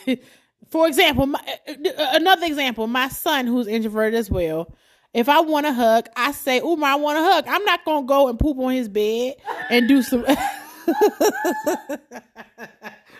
For 0.68 0.86
example, 0.86 1.26
my, 1.26 1.40
uh, 1.66 1.74
another 2.12 2.46
example, 2.46 2.86
my 2.86 3.08
son 3.08 3.48
who's 3.48 3.66
introverted 3.66 4.16
as 4.16 4.30
well. 4.30 4.72
If 5.12 5.28
I 5.28 5.40
want 5.40 5.66
a 5.66 5.72
hug, 5.72 6.08
I 6.14 6.30
say, 6.32 6.60
Umar, 6.60 6.92
I 6.92 6.94
want 6.94 7.18
a 7.18 7.22
hug. 7.22 7.44
I'm 7.48 7.64
not 7.64 7.84
gonna 7.84 8.06
go 8.06 8.28
and 8.28 8.38
poop 8.38 8.58
on 8.58 8.72
his 8.72 8.88
bed 8.88 9.34
and 9.68 9.88
do 9.88 10.02
some. 10.02 10.20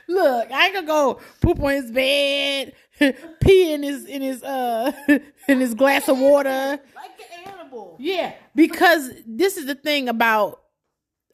Look, 0.09 0.51
I 0.51 0.67
ain't 0.67 0.75
gonna 0.75 0.87
go 0.87 1.21
poop 1.41 1.61
on 1.61 1.73
his 1.73 1.91
bed, 1.91 2.75
pee 3.41 3.73
in 3.73 3.83
his 3.83 4.05
in 4.05 4.23
his 4.23 4.43
uh 4.43 4.93
in 5.49 5.61
his 5.61 5.75
glass 5.75 6.09
of 6.09 6.19
water. 6.19 6.79
Like 6.95 7.11
an 7.45 7.55
animal. 7.55 7.97
Yeah, 7.99 8.35
because 8.55 9.11
this 9.27 9.57
is 9.57 9.67
the 9.67 9.75
thing 9.75 10.09
about. 10.09 10.61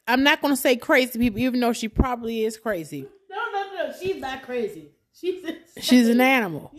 I'm 0.07 0.23
not 0.23 0.41
gonna 0.41 0.55
say 0.55 0.77
crazy 0.77 1.19
people, 1.19 1.39
even 1.39 1.59
though 1.59 1.73
she 1.73 1.89
probably 1.89 2.45
is 2.45 2.57
crazy. 2.57 3.05
No, 3.29 3.37
no, 3.51 3.87
no. 3.87 3.93
She's 3.99 4.15
not 4.15 4.41
crazy. 4.41 4.91
She's 5.13 5.45
She's 5.81 6.07
an 6.07 6.21
animal. 6.21 6.71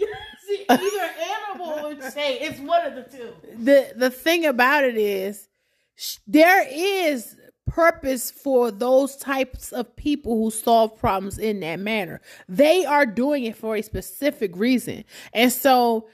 Either 0.68 1.10
animal 1.50 1.86
or 1.98 2.10
say 2.10 2.38
It's 2.40 2.58
one 2.60 2.84
of 2.86 2.94
the 2.94 3.02
two. 3.02 3.32
the 3.58 3.92
the 3.96 4.10
thing 4.10 4.44
about 4.46 4.84
it 4.84 4.96
is 4.96 5.48
sh- 5.96 6.18
there 6.26 6.66
is 6.70 7.36
purpose 7.66 8.30
for 8.30 8.70
those 8.70 9.16
types 9.16 9.72
of 9.72 9.94
people 9.96 10.36
who 10.38 10.50
solve 10.50 10.98
problems 10.98 11.38
in 11.38 11.60
that 11.60 11.78
manner 11.78 12.18
they 12.48 12.86
are 12.86 13.04
doing 13.04 13.44
it 13.44 13.54
for 13.54 13.76
a 13.76 13.82
specific 13.82 14.50
reason 14.56 15.04
and 15.34 15.52
so 15.52 16.08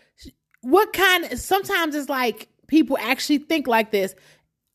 what 0.63 0.93
kind 0.93 1.25
of 1.27 1.39
sometimes 1.39 1.95
it's 1.95 2.09
like 2.09 2.49
people 2.67 2.99
actually 3.01 3.39
think 3.39 3.67
like 3.69 3.93
this 3.93 4.15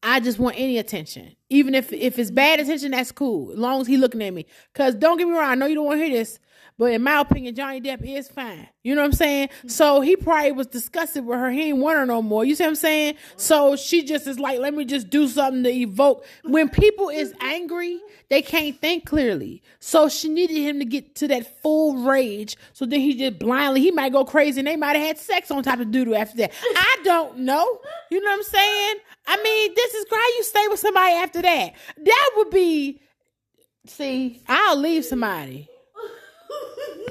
I 0.02 0.22
just 0.22 0.40
want 0.40 0.56
any 0.58 0.78
attention. 0.78 1.36
Even 1.50 1.76
if 1.76 1.92
if 1.92 2.18
it's 2.18 2.32
bad 2.32 2.62
attention, 2.62 2.92
that's 2.92 3.12
cool. 3.12 3.52
As 3.52 3.58
long 3.58 3.82
as 3.82 3.88
he 3.88 3.98
looking 3.98 4.24
at 4.24 4.34
me. 4.34 4.46
Cause 4.74 4.96
don't 4.96 5.18
get 5.18 5.28
me 5.28 5.34
wrong, 5.34 5.50
I 5.52 5.56
know 5.56 5.66
you 5.66 5.76
don't 5.76 5.86
want 5.86 6.00
to 6.00 6.06
hear 6.06 6.18
this, 6.18 6.40
but 6.80 6.94
in 6.94 7.04
my 7.04 7.20
opinion, 7.20 7.56
Johnny 7.56 7.82
Depp 7.82 8.02
is 8.04 8.30
fine. 8.30 8.66
You 8.84 8.96
know 8.96 9.02
what 9.02 9.08
I'm 9.08 9.12
saying? 9.12 9.50
So 9.68 10.00
he 10.00 10.16
probably 10.16 10.54
was 10.54 10.68
disgusted 10.68 11.26
with 11.26 11.38
her. 11.38 11.52
He 11.52 11.64
ain't 11.64 11.80
want 11.80 11.98
her 11.98 12.06
no 12.06 12.22
more. 12.22 12.46
You 12.46 12.56
see 12.56 12.64
what 12.64 12.70
I'm 12.70 12.76
saying? 12.76 13.16
So 13.36 13.76
she 13.76 14.06
just 14.06 14.28
is 14.28 14.40
like, 14.40 14.60
let 14.60 14.74
me 14.74 14.86
just 14.86 15.10
do 15.10 15.28
something 15.28 15.64
to 15.64 15.70
evoke. 15.70 16.26
When 16.46 16.70
people 16.70 17.10
is 17.10 17.34
angry, 17.42 18.00
they 18.30 18.42
can't 18.42 18.80
think 18.80 19.06
clearly. 19.06 19.62
So 19.82 20.08
she 20.08 20.30
needed 20.30 20.56
him 20.56 20.80
to 20.80 20.86
get 20.86 21.16
to 21.16 21.28
that 21.28 21.62
full 21.62 21.98
rage. 21.98 22.56
So 22.72 22.86
then 22.86 23.02
he 23.02 23.14
just 23.14 23.40
blindly, 23.40 23.82
he 23.82 23.92
might 23.92 24.14
go 24.14 24.24
crazy 24.24 24.62
and 24.62 24.68
they 24.68 24.78
might 24.78 24.96
have 24.96 25.06
had 25.06 25.18
sex 25.18 25.52
on 25.52 25.62
top 25.64 25.82
of 25.82 25.88
doodoo 25.88 26.18
after 26.18 26.38
that. 26.38 26.54
I 26.78 26.98
don't 27.04 27.40
know. 27.40 27.82
You 28.10 28.22
know 28.22 28.32
what 28.32 28.38
I'm 28.38 28.44
saying? 28.44 28.96
I 29.28 29.44
mean, 29.44 29.74
this 29.76 29.94
is 29.96 30.06
how 30.10 30.16
you 30.16 30.44
stay 30.44 30.68
with 30.70 30.80
somebody 30.80 31.14
after 31.16 31.42
that. 31.42 31.74
That 31.98 32.32
would 32.38 32.52
be, 32.52 33.02
see, 33.86 34.42
I'll 34.48 34.78
leave 34.78 35.04
somebody. 35.04 35.68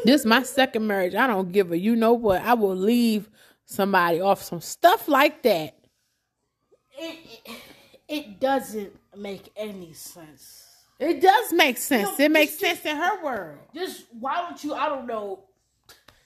This 0.04 0.24
my 0.24 0.42
second 0.42 0.86
marriage. 0.86 1.14
I 1.14 1.26
don't 1.26 1.52
give 1.52 1.72
a 1.72 1.78
you 1.78 1.96
know 1.96 2.12
what. 2.12 2.42
I 2.42 2.54
will 2.54 2.76
leave 2.76 3.28
somebody 3.64 4.20
off 4.20 4.42
some 4.42 4.60
stuff 4.60 5.08
like 5.08 5.42
that. 5.42 5.76
It, 6.96 7.18
it, 7.44 7.56
it 8.08 8.40
doesn't 8.40 8.92
make 9.16 9.50
any 9.56 9.92
sense. 9.92 10.64
It 10.98 11.20
does 11.20 11.52
make 11.52 11.76
sense. 11.76 12.18
No, 12.18 12.24
it 12.24 12.30
makes 12.30 12.58
sense 12.58 12.84
in 12.84 12.96
her 12.96 13.22
world. 13.22 13.58
Just 13.74 14.06
why 14.18 14.40
don't 14.40 14.62
you? 14.64 14.74
I 14.74 14.88
don't 14.88 15.06
know. 15.06 15.44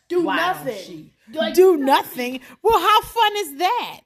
Do 0.09 0.25
Why 0.25 0.37
nothing. 0.37 1.11
Like, 1.33 1.55
Do 1.55 1.79
nothing. 1.79 2.41
Well, 2.63 2.79
how 2.79 3.01
fun 3.01 3.33
is 3.37 3.57
that? 3.57 4.01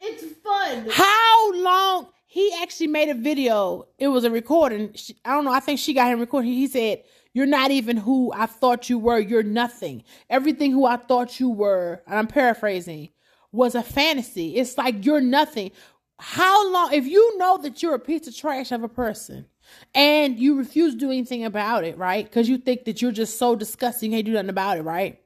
It's 0.00 0.22
fun. 0.42 0.86
How 0.90 1.54
long? 1.54 2.08
He 2.26 2.54
actually 2.60 2.88
made 2.88 3.08
a 3.08 3.14
video. 3.14 3.86
It 3.98 4.08
was 4.08 4.24
a 4.24 4.30
recording. 4.30 4.92
She, 4.94 5.16
I 5.24 5.30
don't 5.34 5.46
know. 5.46 5.52
I 5.52 5.60
think 5.60 5.78
she 5.78 5.94
got 5.94 6.12
him 6.12 6.20
recording. 6.20 6.52
He 6.52 6.66
said, 6.66 7.04
"You're 7.34 7.44
not 7.44 7.70
even 7.70 7.98
who 7.98 8.32
I 8.32 8.46
thought 8.46 8.88
you 8.88 8.98
were. 8.98 9.18
You're 9.18 9.42
nothing. 9.42 10.04
Everything 10.30 10.72
who 10.72 10.86
I 10.86 10.96
thought 10.96 11.38
you 11.38 11.50
were." 11.50 12.02
And 12.06 12.18
I'm 12.18 12.26
paraphrasing. 12.26 13.10
Was 13.52 13.74
a 13.74 13.82
fantasy. 13.82 14.56
It's 14.56 14.78
like 14.78 15.04
you're 15.04 15.20
nothing. 15.20 15.70
How 16.18 16.72
long? 16.72 16.94
If 16.94 17.06
you 17.06 17.36
know 17.38 17.58
that 17.58 17.82
you're 17.82 17.94
a 17.94 17.98
piece 17.98 18.26
of 18.26 18.34
trash 18.34 18.72
of 18.72 18.82
a 18.82 18.88
person, 18.88 19.46
and 19.94 20.38
you 20.38 20.56
refuse 20.56 20.94
to 20.94 20.98
do 20.98 21.10
anything 21.10 21.44
about 21.44 21.84
it, 21.84 21.98
right? 21.98 22.24
Because 22.24 22.48
you 22.48 22.56
think 22.56 22.86
that 22.86 23.02
you're 23.02 23.12
just 23.12 23.38
so 23.38 23.54
disgusting, 23.54 24.12
you 24.12 24.16
can't 24.16 24.26
do 24.26 24.32
nothing 24.32 24.50
about 24.50 24.78
it, 24.78 24.82
right? 24.82 25.20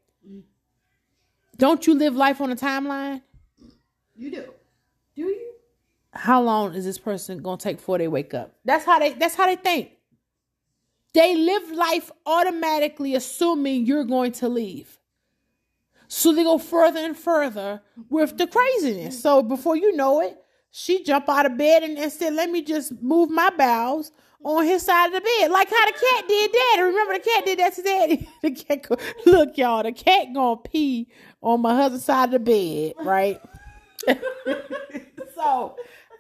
Don't 1.57 1.87
you 1.87 1.95
live 1.95 2.17
life 2.17 2.41
on 2.41 2.53
a 2.53 2.57
timeline? 2.57 3.23
You 4.17 4.31
do. 4.31 4.45
Do 5.17 5.23
you? 5.23 5.49
how 6.19 6.43
long 6.43 6.75
is 6.75 6.85
this 6.85 6.99
person 6.99 7.39
gonna 7.39 7.57
take 7.57 7.77
before 7.77 7.99
they 7.99 8.09
wake 8.09 8.35
up? 8.35 8.53
That's 8.65 8.85
how 8.85 8.99
they 8.99 9.13
that's 9.13 9.35
how 9.35 9.47
they 9.47 9.57
think. 9.57 9.93
They 11.15 11.37
live 11.37 11.71
life 11.71 12.11
automatically 12.27 13.15
assuming 13.15 13.87
you're 13.87 14.05
going 14.05 14.33
to 14.33 14.49
leave. 14.49 14.99
So 16.09 16.35
they 16.35 16.45
go 16.45 16.59
further 16.59 17.01
and 17.01 17.17
further 17.17 17.83
with 18.09 18.39
the 18.39 18.47
craziness. 18.47 19.21
So 19.23 19.43
before 19.43 19.77
you 19.77 19.95
know 19.95 20.21
it, 20.21 20.37
she 20.71 21.03
jump 21.03 21.29
out 21.29 21.47
of 21.47 21.57
bed 21.57 21.83
and, 21.83 21.99
and 21.99 22.11
said, 22.13 22.35
Let 22.35 22.51
me 22.51 22.63
just 22.63 23.03
move 23.03 23.31
my 23.31 23.51
bowels 23.51 24.13
on 24.45 24.65
his 24.65 24.83
side 24.83 25.07
of 25.07 25.13
the 25.13 25.21
bed. 25.21 25.51
Like 25.51 25.69
how 25.69 25.87
the 25.87 25.93
cat 25.93 26.29
did 26.29 26.53
that. 26.53 26.77
Remember 26.81 27.15
the 27.15 27.21
cat 27.21 27.45
did 27.45 27.59
that 27.59 27.75
to 27.75 27.83
daddy? 27.83 28.29
The 28.43 28.51
cat 28.53 28.83
go, 28.89 28.97
look, 29.27 29.59
y'all, 29.59 29.83
the 29.83 29.93
cat 29.93 30.29
gonna 30.33 30.57
pee 30.57 31.09
on 31.43 31.61
my 31.61 31.75
husband's 31.75 32.05
side 32.05 32.33
of 32.33 32.45
the 32.45 32.95
bed, 32.97 33.05
right? 33.05 33.41
so 35.35 35.77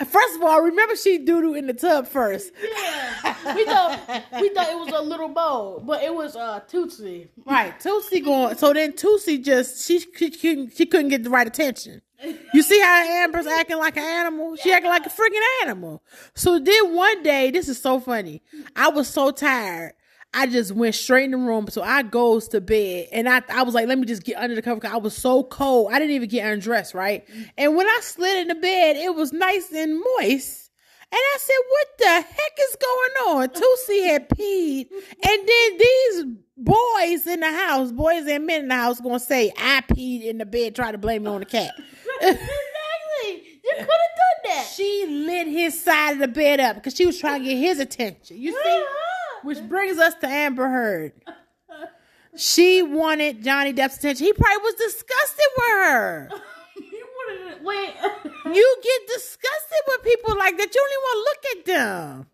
first 0.06 0.36
of 0.36 0.42
all, 0.42 0.62
remember 0.62 0.96
she 0.96 1.18
doo-doo 1.18 1.54
in 1.54 1.66
the 1.66 1.74
tub 1.74 2.06
first. 2.06 2.52
Yeah. 2.62 3.54
we 3.54 3.64
thought 3.64 4.24
we 4.40 4.48
thought 4.50 4.68
it 4.68 4.78
was 4.78 4.92
a 4.94 5.02
little 5.02 5.28
bowl, 5.28 5.82
but 5.84 6.02
it 6.02 6.14
was 6.14 6.36
uh 6.36 6.60
Tootsie. 6.60 7.28
Right. 7.44 7.78
Tootsie 7.80 8.20
going 8.20 8.56
so 8.56 8.72
then 8.72 8.94
Tootsie 8.94 9.38
just 9.38 9.86
she 9.86 10.00
she 10.00 10.30
couldn't 10.30 10.76
she 10.76 10.86
couldn't 10.86 11.08
get 11.08 11.24
the 11.24 11.30
right 11.30 11.46
attention. 11.46 12.02
You 12.52 12.62
see 12.62 12.80
how 12.80 13.04
Amber's 13.22 13.46
acting 13.46 13.78
like 13.78 13.96
an 13.96 14.02
animal? 14.02 14.56
She 14.56 14.72
acting 14.72 14.90
like 14.90 15.06
a 15.06 15.10
freaking 15.10 15.62
animal. 15.62 16.02
So 16.34 16.58
then 16.58 16.94
one 16.94 17.22
day, 17.22 17.52
this 17.52 17.68
is 17.68 17.80
so 17.80 18.00
funny. 18.00 18.42
I 18.74 18.88
was 18.88 19.06
so 19.06 19.30
tired. 19.30 19.92
I 20.34 20.46
just 20.46 20.72
went 20.72 20.94
straight 20.94 21.24
in 21.24 21.30
the 21.32 21.36
room. 21.38 21.66
So 21.68 21.82
I 21.82 22.02
goes 22.02 22.48
to 22.48 22.60
bed 22.60 23.08
and 23.12 23.28
I, 23.28 23.42
I 23.48 23.62
was 23.62 23.74
like, 23.74 23.88
let 23.88 23.98
me 23.98 24.04
just 24.04 24.22
get 24.24 24.36
under 24.36 24.54
the 24.54 24.62
cover. 24.62 24.80
'cause 24.80 24.92
I 24.92 24.98
was 24.98 25.16
so 25.16 25.42
cold. 25.42 25.90
I 25.92 25.98
didn't 25.98 26.14
even 26.14 26.28
get 26.28 26.50
undressed, 26.52 26.94
right? 26.94 27.26
And 27.56 27.74
when 27.76 27.86
I 27.86 27.98
slid 28.02 28.38
in 28.38 28.48
the 28.48 28.54
bed, 28.54 28.96
it 28.96 29.14
was 29.14 29.32
nice 29.32 29.72
and 29.72 30.02
moist. 30.18 30.70
And 31.10 31.18
I 31.18 31.36
said, 31.38 31.54
what 31.70 31.86
the 31.98 32.34
heck 32.34 32.52
is 32.60 32.76
going 32.78 33.38
on? 33.38 33.48
Tootsie 33.48 34.02
had 34.02 34.28
peed, 34.28 34.88
and 34.90 35.48
then 35.48 35.78
these 35.78 36.24
boys 36.54 37.26
in 37.26 37.40
the 37.40 37.50
house, 37.50 37.92
boys 37.92 38.26
and 38.26 38.46
men 38.46 38.64
in 38.64 38.68
the 38.68 38.74
house, 38.74 39.00
gonna 39.00 39.18
say 39.18 39.50
I 39.56 39.82
peed 39.90 40.22
in 40.26 40.36
the 40.36 40.44
bed, 40.44 40.74
try 40.74 40.92
to 40.92 40.98
blame 40.98 41.26
it 41.26 41.30
on 41.30 41.40
the 41.40 41.46
cat. 41.46 41.72
exactly. 42.20 42.38
You 43.64 43.72
could 43.74 43.80
have 43.80 43.86
done 43.88 44.44
that. 44.44 44.66
She 44.76 45.06
lit 45.08 45.46
his 45.46 45.82
side 45.82 46.12
of 46.12 46.18
the 46.18 46.28
bed 46.28 46.60
up 46.60 46.76
because 46.76 46.94
she 46.94 47.06
was 47.06 47.18
trying 47.18 47.42
to 47.42 47.48
get 47.48 47.56
his 47.56 47.78
attention. 47.80 48.36
You 48.38 48.52
see, 48.52 48.58
uh-huh. 48.58 49.14
Which 49.42 49.60
brings 49.68 49.98
us 49.98 50.14
to 50.16 50.26
Amber 50.26 50.68
Heard. 50.68 51.12
She 52.36 52.82
wanted 52.82 53.42
Johnny 53.42 53.72
Depp's 53.72 53.98
attention. 53.98 54.26
He 54.26 54.32
probably 54.32 54.62
was 54.62 54.74
disgusted 54.74 55.46
with 55.56 55.66
her. 55.66 56.28
you 56.76 57.06
wanted 57.16 57.64
wait. 57.64 57.94
You 58.54 58.76
get 58.82 59.14
disgusted 59.14 59.78
with 59.88 60.02
people 60.04 60.38
like 60.38 60.56
that. 60.56 60.74
You 60.74 60.80
don't 60.80 60.90
even 60.90 61.02
want 61.02 61.16
to 61.16 61.20
look 61.28 61.58
at 61.58 61.66
them. 61.66 62.26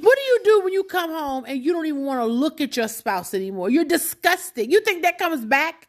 What 0.00 0.16
do 0.16 0.22
you 0.22 0.40
do 0.44 0.64
when 0.64 0.72
you 0.72 0.84
come 0.84 1.10
home 1.10 1.44
and 1.46 1.62
you 1.62 1.72
don't 1.72 1.86
even 1.86 2.04
want 2.04 2.20
to 2.20 2.26
look 2.26 2.60
at 2.60 2.76
your 2.76 2.88
spouse 2.88 3.34
anymore? 3.34 3.70
You're 3.70 3.84
disgusted. 3.84 4.70
You 4.70 4.80
think 4.80 5.02
that 5.02 5.18
comes 5.18 5.44
back? 5.44 5.88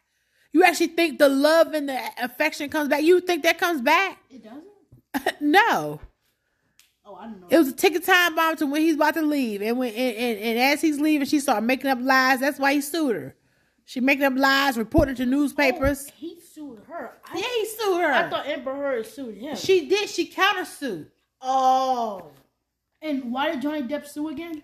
You 0.52 0.64
actually 0.64 0.88
think 0.88 1.20
the 1.20 1.30
love 1.30 1.74
and 1.74 1.88
the 1.88 2.00
affection 2.22 2.70
comes 2.70 2.90
back? 2.90 3.04
You 3.04 3.22
think 3.22 3.44
that 3.44 3.58
comes 3.58 3.82
back? 3.82 4.18
It 4.30 4.44
doesn't. 4.44 5.42
no. 5.42 6.02
Oh, 7.08 7.16
I 7.16 7.26
don't 7.26 7.40
know. 7.42 7.48
It 7.50 7.58
was 7.58 7.68
a 7.70 7.74
ticket 7.74 8.04
time 8.04 8.36
bomb 8.36 8.56
to 8.58 8.66
when 8.66 8.82
he's 8.82 8.96
about 8.96 9.14
to 9.14 9.22
leave. 9.22 9.62
And 9.62 9.78
when 9.78 9.94
and, 9.94 10.16
and, 10.18 10.40
and 10.40 10.60
as 10.60 10.82
he's 10.82 11.00
leaving, 11.00 11.28
she 11.28 11.40
started 11.40 11.66
making 11.66 11.90
up 11.90 12.00
lies. 12.02 12.40
That's 12.40 12.58
why 12.60 12.74
he 12.74 12.82
sued 12.82 13.16
her. 13.16 13.36
She 13.84 14.00
making 14.00 14.26
up 14.26 14.34
lies, 14.36 14.78
reporting 14.78 15.14
to 15.16 15.26
newspapers. 15.28 16.08
Oh, 16.10 16.14
he 16.18 16.40
sued 16.40 16.80
her. 16.88 17.12
I, 17.32 17.38
yeah, 17.38 17.46
he 17.60 17.66
sued 17.68 18.02
her. 18.02 18.12
I 18.12 18.30
thought 18.30 18.48
Amber 18.48 18.74
Heard 18.74 19.06
sued 19.06 19.38
him. 19.38 19.56
she 19.56 19.88
did. 19.88 20.10
She 20.10 20.30
countersued. 20.30 21.08
oh. 21.42 22.28
And 23.02 23.32
why 23.32 23.52
did 23.52 23.62
Johnny 23.62 23.84
Depp 23.84 24.08
sue 24.08 24.30
again? 24.30 24.64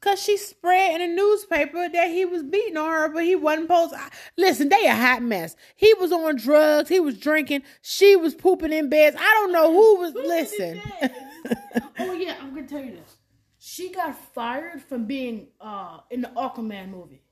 Cause 0.00 0.22
she 0.22 0.36
spread 0.36 1.00
in 1.00 1.08
the 1.10 1.16
newspaper 1.16 1.88
that 1.88 2.10
he 2.10 2.26
was 2.26 2.42
beating 2.42 2.76
on 2.76 2.90
her, 2.90 3.08
but 3.08 3.24
he 3.24 3.34
wasn't 3.34 3.64
supposed. 3.64 3.94
Listen, 4.36 4.68
they 4.68 4.84
a 4.86 4.94
hot 4.94 5.22
mess. 5.22 5.56
He 5.74 5.92
was 5.94 6.12
on 6.12 6.36
drugs. 6.36 6.90
He 6.90 7.00
was 7.00 7.18
drinking. 7.18 7.62
She 7.80 8.14
was 8.14 8.34
pooping 8.34 8.72
in 8.72 8.90
beds. 8.90 9.16
I 9.18 9.22
don't 9.40 9.50
know 9.50 9.72
who 9.72 9.96
was. 9.96 10.12
listen, 10.14 10.80
oh 11.98 12.12
yeah, 12.12 12.36
I'm 12.40 12.54
gonna 12.54 12.66
tell 12.66 12.82
you 12.84 12.92
this. 12.92 13.16
She 13.58 13.90
got 13.92 14.16
fired 14.34 14.82
from 14.82 15.06
being 15.06 15.48
uh 15.60 16.00
in 16.10 16.20
the 16.22 16.28
Aquaman 16.36 16.90
movie. 16.90 17.22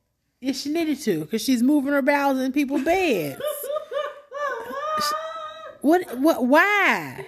yeah, 0.41 0.53
she 0.53 0.71
needed 0.73 0.99
to, 1.01 1.27
cause 1.27 1.43
she's 1.43 1.63
moving 1.63 1.93
her 1.93 2.03
bowels 2.03 2.41
in 2.41 2.53
people's 2.53 2.85
beds. 2.85 3.41
What? 5.81 6.17
What? 6.21 6.47
Why? 6.47 7.27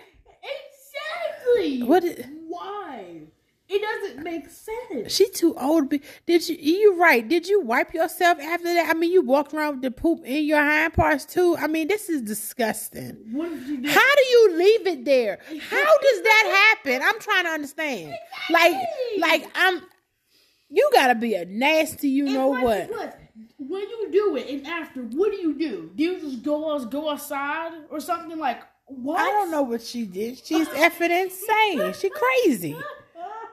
exactly. 1.56 1.82
What? 1.82 2.04
It 3.74 3.82
doesn't 3.82 4.22
make 4.22 4.46
sense. 4.48 5.12
She 5.14 5.28
too 5.30 5.54
old. 5.58 5.90
to 5.90 5.98
be- 5.98 6.04
Did 6.26 6.48
you? 6.48 6.56
You 6.60 6.96
right? 7.00 7.26
Did 7.26 7.48
you 7.48 7.60
wipe 7.60 7.92
yourself 7.94 8.38
after 8.40 8.64
that? 8.74 8.88
I 8.90 8.94
mean, 8.98 9.10
you 9.12 9.22
walked 9.22 9.52
around 9.52 9.74
with 9.74 9.82
the 9.82 9.90
poop 9.90 10.20
in 10.24 10.44
your 10.44 10.62
hind 10.62 10.94
parts 10.94 11.24
too. 11.24 11.56
I 11.58 11.66
mean, 11.66 11.88
this 11.88 12.08
is 12.08 12.22
disgusting. 12.22 13.16
What 13.32 13.50
did 13.50 13.66
you 13.66 13.76
do? 13.82 13.88
How 13.88 14.14
do 14.16 14.22
you 14.24 14.56
leave 14.58 14.86
it 14.86 15.04
there? 15.04 15.38
How 15.48 15.98
does 15.98 16.22
that 16.22 16.74
happen? 16.84 17.02
I'm 17.02 17.18
trying 17.20 17.44
to 17.44 17.50
understand. 17.50 18.14
Like, 18.50 18.74
like 19.18 19.50
I'm. 19.54 19.82
You 20.70 20.90
gotta 20.92 21.14
be 21.14 21.34
a 21.34 21.44
nasty. 21.44 22.08
You 22.08 22.26
And 22.26 22.34
know 22.34 22.56
plus- 22.58 22.88
what? 22.90 23.20
When 23.58 23.80
you 23.82 24.08
do 24.12 24.36
it 24.36 24.48
and 24.48 24.66
after, 24.66 25.00
what 25.00 25.30
do 25.32 25.36
you 25.38 25.54
do? 25.58 25.90
Do 25.94 26.02
you 26.04 26.20
just 26.20 26.42
go 26.42 26.72
out, 26.74 26.90
go 26.90 27.10
outside 27.10 27.72
or 27.90 27.98
something 27.98 28.38
like 28.38 28.60
what? 28.86 29.18
I 29.18 29.24
don't 29.30 29.50
know 29.50 29.62
what 29.62 29.80
she 29.82 30.04
did. 30.04 30.38
She's 30.44 30.68
effing 30.68 31.10
insane. 31.24 31.92
She 31.94 32.10
crazy. 32.10 32.76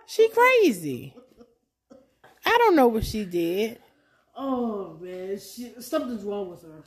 She 0.06 0.30
crazy. 0.30 1.16
I 2.46 2.58
don't 2.58 2.76
know 2.76 2.88
what 2.88 3.06
she 3.06 3.26
did. 3.26 3.80
Oh 4.36 4.98
man, 5.00 5.40
she, 5.40 5.74
something's 5.80 6.24
wrong 6.24 6.50
with 6.50 6.64
her. 6.64 6.84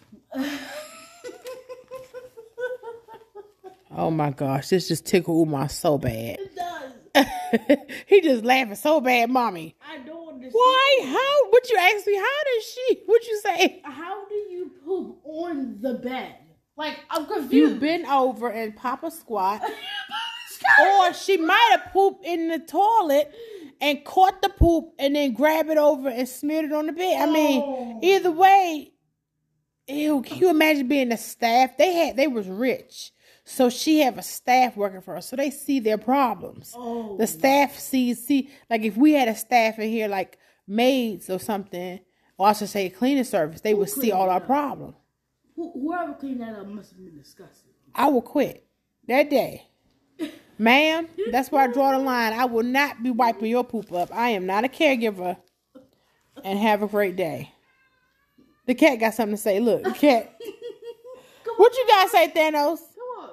Oh 3.97 4.11
my 4.11 4.31
gosh, 4.31 4.69
this 4.71 4.89
just 4.89 5.07
tickled 5.07 5.49
my 5.49 5.69
so 5.69 5.99
bad. 5.99 6.39
It 6.41 6.57
does. 6.57 7.27
he 8.07 8.21
just 8.21 8.45
laughing 8.45 8.75
so 8.75 9.01
bad, 9.01 9.31
mommy. 9.31 9.77
I 9.89 9.99
don't 9.99 10.35
understand. 10.35 10.53
Why? 10.53 10.99
How? 11.05 11.51
What 11.51 11.71
you 11.71 11.77
ask 11.79 12.05
me? 12.07 12.17
How 12.17 12.23
does 12.55 12.65
she? 12.65 13.01
What 13.07 13.25
you 13.27 13.41
say? 13.41 13.83
How 13.85 14.27
do 14.27 14.35
you 14.35 14.73
poop 14.85 15.21
on 15.25 15.79
the 15.81 15.95
bed? 15.95 16.35
Like 16.77 16.99
I'm 17.09 17.27
confused. 17.27 17.53
You 17.53 17.63
confused. 17.69 17.81
bend 17.81 18.07
over 18.07 18.49
and 18.51 18.75
pop 18.75 19.05
a 19.05 19.11
squat, 19.13 19.63
or 20.83 21.13
she 21.15 21.37
might 21.37 21.69
have 21.79 21.93
pooped 21.93 22.25
in 22.25 22.49
the 22.49 22.59
toilet 22.59 23.33
and 23.81 24.05
caught 24.05 24.41
the 24.43 24.49
poop 24.49 24.93
and 24.99 25.17
then 25.17 25.33
grabbed 25.35 25.69
it 25.71 25.79
over 25.79 26.09
and 26.09 26.29
smeared 26.29 26.67
it 26.67 26.73
on 26.73 26.87
the 26.87 26.93
bed. 26.93 27.21
I 27.29 27.31
mean, 27.33 27.63
Oh. 27.63 27.99
either 28.03 28.31
way, 28.31 28.93
ew. 29.89 30.23
Can 30.23 30.39
you 30.39 30.49
imagine 30.51 30.89
being 30.89 31.09
the 31.11 31.17
staff? 31.17 31.77
They 31.77 31.93
had 31.93 32.17
they 32.17 32.27
was 32.27 32.49
rich, 32.49 33.13
so 33.45 33.69
she 33.69 34.01
have 34.01 34.17
a 34.19 34.23
staff 34.23 34.77
working 34.77 35.01
for 35.03 35.15
her, 35.15 35.21
so 35.21 35.37
they 35.37 35.51
see 35.51 35.81
their 35.81 35.99
problems. 35.99 36.73
Oh. 36.77 37.17
The 37.17 37.27
staff 37.27 37.79
sees 37.79 38.25
see 38.27 38.51
like 38.71 38.83
if 38.83 38.97
we 38.97 39.13
had 39.13 39.29
a 39.29 39.35
staff 39.35 39.79
in 39.79 39.89
here 39.91 40.09
like 40.09 40.39
maids 40.67 41.29
or 41.29 41.39
something, 41.39 42.01
or 42.39 42.47
I 42.49 42.53
should 42.55 42.69
say 42.71 42.89
cleaning 42.89 43.25
service, 43.25 43.61
they 43.61 43.75
would 43.75 43.91
see 43.91 44.13
all 44.13 44.31
our 44.31 44.37
up? 44.39 44.47
problems. 44.47 44.95
Whoever 45.57 46.15
cleaned 46.15 46.41
that 46.41 46.55
up 46.57 46.67
must 46.67 46.91
have 46.93 47.05
been 47.05 47.17
disgusting. 47.19 47.71
I 47.95 48.09
will 48.09 48.23
quit 48.23 48.67
that 49.07 49.31
day. 49.31 49.67
Ma'am, 50.59 51.09
that's 51.31 51.51
where 51.51 51.63
I 51.63 51.73
draw 51.73 51.93
the 51.93 51.99
line. 51.99 52.33
I 52.33 52.45
will 52.45 52.63
not 52.63 53.03
be 53.03 53.11
wiping 53.11 53.47
your 53.47 53.65
poop 53.65 53.93
up. 53.93 54.15
I 54.15 54.31
am 54.31 54.47
not 54.47 54.65
a 54.65 54.69
caregiver. 54.69 55.37
And 56.43 56.59
have 56.59 56.83
a 56.83 56.89
great 56.89 57.17
day. 57.17 57.53
The 58.67 58.75
cat 58.75 58.99
got 58.99 59.15
something 59.15 59.37
to 59.37 59.41
say. 59.41 59.61
Look, 59.61 59.85
the 59.85 59.93
cat. 59.93 60.37
what 61.57 61.77
you 61.77 61.87
guys 61.89 62.11
say, 62.11 62.29
Thanos? 62.29 62.79
Come 62.79 63.21
on. 63.21 63.31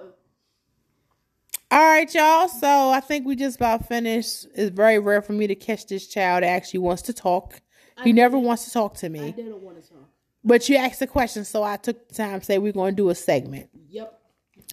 All 1.72 1.86
right, 1.86 2.14
y'all. 2.14 2.48
So 2.48 2.92
I 2.92 3.00
think 3.00 3.26
we 3.26 3.36
just 3.36 3.56
about 3.56 3.88
finished. 3.88 4.46
It's 4.54 4.70
very 4.70 5.00
rare 5.00 5.22
for 5.22 5.34
me 5.34 5.48
to 5.48 5.56
catch 5.56 5.88
this 5.88 6.08
child 6.08 6.44
that 6.44 6.48
actually 6.48 6.82
wants 6.82 7.02
to 7.04 7.14
talk. 7.14 7.62
He 8.04 8.14
never 8.14 8.38
wants 8.38 8.66
to 8.66 8.72
talk 8.72 8.96
to 8.96 9.10
me. 9.10 9.28
I 9.28 9.32
didn't 9.32 9.62
want 9.62 9.82
to 9.82 9.90
talk. 9.90 10.10
But 10.44 10.68
you 10.70 10.76
asked 10.76 11.02
a 11.02 11.08
question, 11.08 11.46
so 11.46 11.64
I 11.64 11.78
took 11.78 12.08
the 12.08 12.16
time 12.16 12.40
to 12.40 12.46
say 12.46 12.58
we're 12.58 12.72
going 12.72 12.94
to 12.94 12.96
do 12.96 13.10
a 13.10 13.16
segment. 13.16 13.70
Yep. 13.90 14.21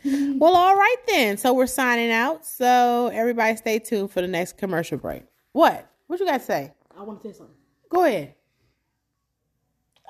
Mm-hmm. 0.04 0.38
Well, 0.38 0.56
all 0.56 0.76
right 0.76 0.96
then. 1.06 1.36
So 1.36 1.52
we're 1.52 1.66
signing 1.66 2.10
out. 2.10 2.46
So 2.46 3.10
everybody 3.12 3.56
stay 3.56 3.78
tuned 3.78 4.10
for 4.10 4.20
the 4.20 4.28
next 4.28 4.56
commercial 4.56 4.98
break. 4.98 5.24
What? 5.52 5.90
What 6.06 6.20
you 6.20 6.26
got 6.26 6.38
to 6.38 6.44
say? 6.44 6.72
I 6.96 7.02
want 7.02 7.22
to 7.22 7.28
say 7.28 7.38
something. 7.38 7.54
Go 7.90 8.04
ahead. 8.04 8.34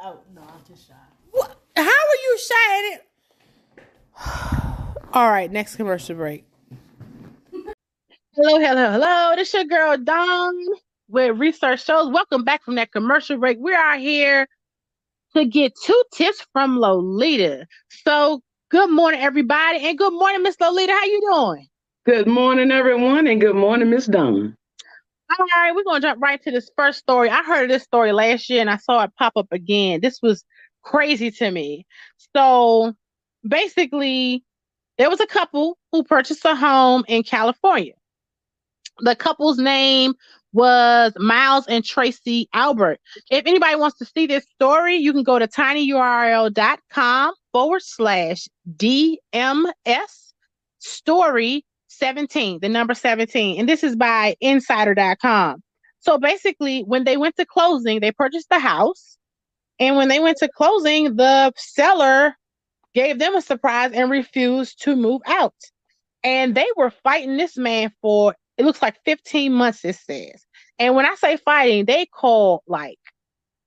Oh 0.02 0.20
no, 0.34 0.42
I'm 0.42 0.64
just 0.66 0.86
shy. 0.86 0.94
What? 1.32 1.56
How 1.76 1.82
are 1.82 2.22
you 2.22 2.38
shy 2.38 2.54
at 2.78 2.94
it? 2.94 3.04
all 5.12 5.28
right, 5.28 5.50
next 5.50 5.76
commercial 5.76 6.14
break. 6.16 6.44
Hello, 8.40 8.60
hello, 8.60 8.92
hello. 8.92 9.32
This 9.34 9.48
is 9.48 9.54
your 9.54 9.64
girl 9.64 9.98
Dawn 9.98 10.54
with 11.08 11.36
Research 11.38 11.84
Shows. 11.84 12.12
Welcome 12.12 12.44
back 12.44 12.62
from 12.62 12.76
that 12.76 12.92
commercial 12.92 13.38
break. 13.38 13.58
We 13.60 13.74
are 13.74 13.98
here 13.98 14.46
to 15.34 15.44
get 15.44 15.72
two 15.84 16.02
tips 16.12 16.46
from 16.52 16.78
Lolita. 16.78 17.66
So, 17.88 18.40
good 18.70 18.90
morning, 18.90 19.20
everybody, 19.20 19.78
and 19.86 19.96
good 19.96 20.12
morning, 20.12 20.42
Miss 20.42 20.60
Lolita. 20.60 20.92
How 20.92 21.04
you 21.04 21.20
doing? 21.20 21.68
Good 22.04 22.26
morning, 22.26 22.70
everyone, 22.70 23.26
and 23.26 23.40
good 23.40 23.56
morning, 23.56 23.90
Miss 23.90 24.06
Dawn. 24.06 24.54
All 25.38 25.46
right, 25.54 25.74
we're 25.74 25.84
gonna 25.84 26.00
jump 26.00 26.22
right 26.22 26.42
to 26.42 26.50
this 26.50 26.70
first 26.76 26.98
story. 26.98 27.30
I 27.30 27.42
heard 27.42 27.70
this 27.70 27.82
story 27.82 28.12
last 28.12 28.48
year 28.48 28.60
and 28.60 28.70
I 28.70 28.76
saw 28.76 29.02
it 29.04 29.10
pop 29.18 29.34
up 29.36 29.48
again. 29.52 30.00
This 30.00 30.20
was 30.22 30.44
crazy 30.82 31.30
to 31.32 31.50
me. 31.50 31.86
So 32.34 32.94
basically, 33.46 34.44
there 34.96 35.10
was 35.10 35.20
a 35.20 35.26
couple 35.26 35.76
who 35.92 36.02
purchased 36.02 36.44
a 36.44 36.54
home 36.54 37.04
in 37.08 37.22
California. 37.22 37.92
The 39.00 39.14
couple's 39.14 39.58
name 39.58 40.14
was 40.52 41.12
Miles 41.18 41.66
and 41.68 41.84
Tracy 41.84 42.48
Albert. 42.54 42.98
If 43.30 43.46
anybody 43.46 43.76
wants 43.76 43.98
to 43.98 44.06
see 44.06 44.26
this 44.26 44.46
story, 44.54 44.96
you 44.96 45.12
can 45.12 45.22
go 45.22 45.38
to 45.38 45.46
tinyurl.com 45.46 47.34
forward 47.52 47.82
slash 47.82 48.48
DMS 48.76 49.72
story 50.78 51.64
17, 51.88 52.60
the 52.60 52.68
number 52.68 52.94
17. 52.94 53.58
And 53.58 53.68
this 53.68 53.82
is 53.82 53.96
by 53.96 54.36
insider.com. 54.40 55.62
So 56.00 56.18
basically, 56.18 56.82
when 56.82 57.04
they 57.04 57.16
went 57.16 57.36
to 57.36 57.46
closing, 57.46 58.00
they 58.00 58.12
purchased 58.12 58.48
the 58.50 58.58
house. 58.58 59.16
And 59.80 59.96
when 59.96 60.08
they 60.08 60.20
went 60.20 60.38
to 60.38 60.48
closing, 60.48 61.16
the 61.16 61.52
seller 61.56 62.36
gave 62.94 63.18
them 63.18 63.36
a 63.36 63.42
surprise 63.42 63.92
and 63.92 64.10
refused 64.10 64.82
to 64.82 64.96
move 64.96 65.22
out. 65.26 65.54
And 66.24 66.54
they 66.54 66.66
were 66.76 66.90
fighting 66.90 67.36
this 67.36 67.56
man 67.56 67.92
for, 68.00 68.34
it 68.56 68.64
looks 68.64 68.82
like 68.82 68.96
15 69.04 69.52
months, 69.52 69.84
it 69.84 69.96
says. 69.96 70.44
And 70.78 70.94
when 70.94 71.06
I 71.06 71.14
say 71.16 71.36
fighting, 71.36 71.84
they 71.84 72.06
called 72.06 72.62
like 72.66 72.98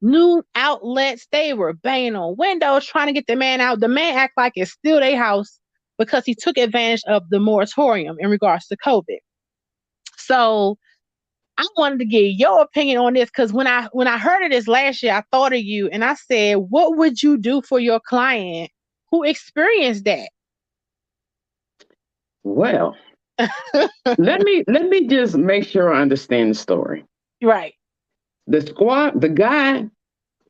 new 0.02 0.44
outlets. 0.56 1.28
They 1.32 1.54
were 1.54 1.74
banging 1.74 2.16
on 2.16 2.36
windows, 2.38 2.86
trying 2.86 3.08
to 3.08 3.14
get 3.14 3.28
the 3.28 3.36
man 3.36 3.62
out. 3.62 3.80
The 3.80 3.88
man 3.88 4.18
act 4.18 4.34
like 4.38 4.54
it's 4.56 4.72
still 4.72 5.00
their 5.00 5.18
house 5.18 5.60
because 5.98 6.26
he 6.26 6.36
took 6.36 6.58
advantage 6.58 7.04
of 7.08 7.30
the 7.30 7.40
moratorium 7.40 8.18
in 8.20 8.30
regards 8.30 8.68
to 8.68 8.78
COVID. 8.78 9.20
So 10.18 10.78
I 11.58 11.68
wanted 11.78 12.00
to 12.00 12.06
get 12.06 12.40
your 12.40 12.62
opinion 12.62 12.98
on 12.98 13.14
this 13.14 13.30
because 13.30 13.54
when 13.54 13.68
I 13.68 13.88
when 13.92 14.08
I 14.08 14.18
heard 14.18 14.44
of 14.44 14.52
this 14.52 14.68
last 14.68 15.04
year, 15.04 15.14
I 15.14 15.24
thought 15.32 15.54
of 15.54 15.62
you 15.62 15.90
and 15.90 16.04
I 16.04 16.16
said, 16.16 16.56
what 16.56 16.98
would 16.98 17.22
you 17.22 17.38
do 17.38 17.62
for 17.62 17.80
your 17.80 18.00
client 18.00 18.72
who 19.12 19.24
experienced 19.24 20.06
that? 20.06 20.30
Well, 22.44 22.96
let 24.18 24.42
me 24.42 24.64
let 24.68 24.90
me 24.90 25.08
just 25.08 25.36
make 25.36 25.66
sure 25.66 25.94
I 25.94 26.02
understand 26.02 26.52
the 26.52 26.56
story. 26.56 27.06
Right. 27.44 27.74
The 28.48 28.62
squad, 28.62 29.22
the 29.22 29.30
guy 29.30 29.90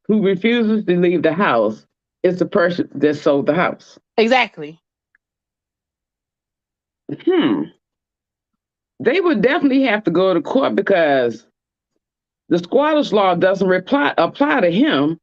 who 0.08 0.26
refuses 0.26 0.86
to 0.86 0.98
leave 1.00 1.24
the 1.24 1.34
house 1.34 1.86
is 2.24 2.40
the 2.40 2.46
person 2.46 2.90
that 2.96 3.16
sold 3.16 3.46
the 3.46 3.54
house. 3.54 4.00
Exactly. 4.18 4.80
Hmm. 7.26 7.64
They 9.00 9.20
would 9.20 9.42
definitely 9.42 9.84
have 9.84 10.04
to 10.04 10.12
go 10.12 10.34
to 10.34 10.42
court 10.42 10.76
because 10.76 11.46
the 12.50 12.60
squatters 12.60 13.12
law 13.12 13.36
doesn't 13.36 13.68
reply, 13.68 14.14
apply 14.18 14.62
to 14.62 14.72
him 14.72 15.20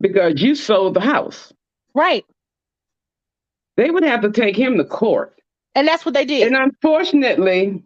because 0.00 0.40
you 0.42 0.54
sold 0.54 0.94
the 0.94 1.00
house. 1.00 1.52
Right. 1.94 2.24
They 3.76 3.90
would 3.90 4.02
have 4.02 4.22
to 4.22 4.32
take 4.32 4.56
him 4.56 4.76
to 4.78 4.84
court. 4.84 5.34
And 5.74 5.86
that's 5.86 6.04
what 6.04 6.14
they 6.14 6.24
did. 6.24 6.48
And 6.48 6.56
unfortunately, 6.56 7.84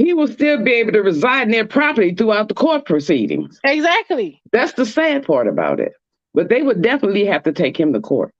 he 0.00 0.14
will 0.14 0.28
still 0.28 0.62
be 0.62 0.72
able 0.72 0.92
to 0.92 1.02
reside 1.02 1.42
in 1.42 1.50
their 1.50 1.66
property 1.66 2.14
throughout 2.14 2.48
the 2.48 2.54
court 2.54 2.86
proceedings. 2.86 3.60
exactly. 3.64 4.40
That's 4.52 4.72
the 4.72 4.86
sad 4.86 5.26
part 5.26 5.46
about 5.46 5.78
it. 5.78 5.92
But 6.32 6.48
they 6.48 6.62
would 6.62 6.80
definitely 6.80 7.26
have 7.26 7.42
to 7.42 7.52
take 7.52 7.78
him 7.78 7.92
to 7.92 8.00
court. 8.00 8.32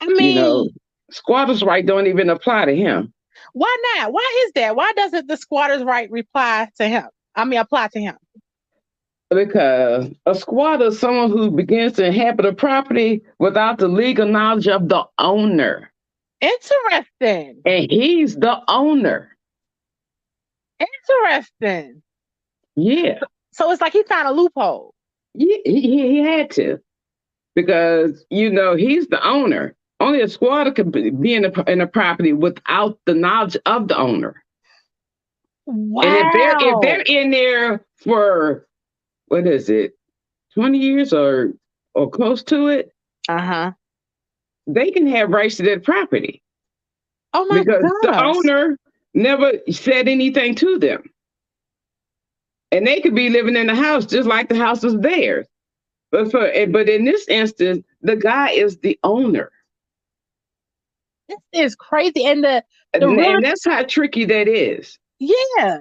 I 0.00 0.06
mean, 0.08 0.34
you 0.34 0.34
know, 0.34 0.68
squatters' 1.10 1.62
right 1.62 1.84
don't 1.86 2.06
even 2.06 2.30
apply 2.30 2.64
to 2.64 2.74
him. 2.74 3.12
why 3.52 3.76
not? 3.96 4.12
Why 4.12 4.44
is 4.46 4.52
that? 4.54 4.74
Why 4.74 4.92
doesn't 4.96 5.28
the 5.28 5.36
squatter's 5.36 5.84
right 5.84 6.10
reply 6.10 6.68
to 6.78 6.88
him? 6.88 7.06
I 7.36 7.44
mean, 7.44 7.60
apply 7.60 7.88
to 7.88 8.00
him. 8.00 8.16
Because 9.28 10.08
a 10.26 10.34
squatter 10.34 10.86
is 10.86 10.98
someone 10.98 11.30
who 11.30 11.50
begins 11.52 11.92
to 11.94 12.06
inhabit 12.06 12.46
a 12.46 12.52
property 12.52 13.22
without 13.38 13.78
the 13.78 13.86
legal 13.86 14.26
knowledge 14.26 14.66
of 14.66 14.88
the 14.88 15.04
owner. 15.18 15.92
Interesting. 16.40 17.60
And 17.64 17.88
he's 17.90 18.34
the 18.34 18.60
owner. 18.66 19.36
Interesting. 21.30 22.02
Yeah. 22.76 23.20
So 23.52 23.70
it's 23.72 23.80
like 23.80 23.92
he 23.92 24.02
found 24.04 24.28
a 24.28 24.32
loophole. 24.32 24.94
He, 25.36 25.60
he, 25.64 25.80
he 25.80 26.18
had 26.18 26.50
to. 26.52 26.78
Because, 27.54 28.24
you 28.30 28.50
know, 28.50 28.76
he's 28.76 29.06
the 29.08 29.26
owner. 29.26 29.74
Only 29.98 30.22
a 30.22 30.28
squatter 30.28 30.72
could 30.72 30.92
be 30.92 31.34
in 31.34 31.44
a, 31.44 31.70
in 31.70 31.80
a 31.80 31.86
property 31.86 32.32
without 32.32 32.98
the 33.06 33.14
knowledge 33.14 33.56
of 33.66 33.88
the 33.88 33.96
owner. 33.98 34.42
Wow. 35.66 36.02
And 36.02 36.26
if 36.26 36.32
they're 36.32 36.68
if 36.68 36.80
they're 36.82 37.02
in 37.02 37.30
there 37.30 37.84
for 37.96 38.66
what 39.26 39.46
is 39.46 39.68
it, 39.68 39.92
twenty 40.54 40.78
years 40.78 41.12
or 41.12 41.52
or 41.94 42.10
close 42.10 42.42
to 42.44 42.68
it, 42.68 42.92
uh 43.28 43.40
huh. 43.40 43.72
they 44.66 44.90
can 44.90 45.06
have 45.06 45.30
rights 45.30 45.56
to 45.58 45.62
that 45.64 45.84
property 45.84 46.42
Oh 47.32 47.46
my 47.46 47.62
God. 47.62 47.82
because 47.82 47.92
the 48.02 48.24
owner 48.24 48.78
never 49.14 49.52
said 49.70 50.08
anything 50.08 50.54
to 50.56 50.78
them, 50.78 51.02
and 52.72 52.86
they 52.86 53.00
could 53.00 53.14
be 53.14 53.28
living 53.30 53.56
in 53.56 53.66
the 53.66 53.74
house 53.74 54.06
just 54.06 54.28
like 54.28 54.48
the 54.48 54.56
house 54.58 54.84
is 54.84 54.96
theirs. 54.98 55.46
But 56.10 56.30
for 56.30 56.46
eh, 56.46 56.66
but 56.66 56.88
in 56.88 57.04
this 57.04 57.28
instance, 57.28 57.84
the 58.02 58.16
guy 58.16 58.50
is 58.50 58.78
the 58.78 58.98
owner, 59.04 59.50
This 61.28 61.38
is 61.52 61.74
crazy. 61.76 62.24
And 62.26 62.44
the 62.44 62.64
and, 62.92 63.02
The 63.02 63.08
and 63.18 63.44
that's 63.44 63.64
how 63.64 63.82
tricky 63.84 64.24
that 64.26 64.48
is. 64.48 64.98
yeah, 65.18 65.78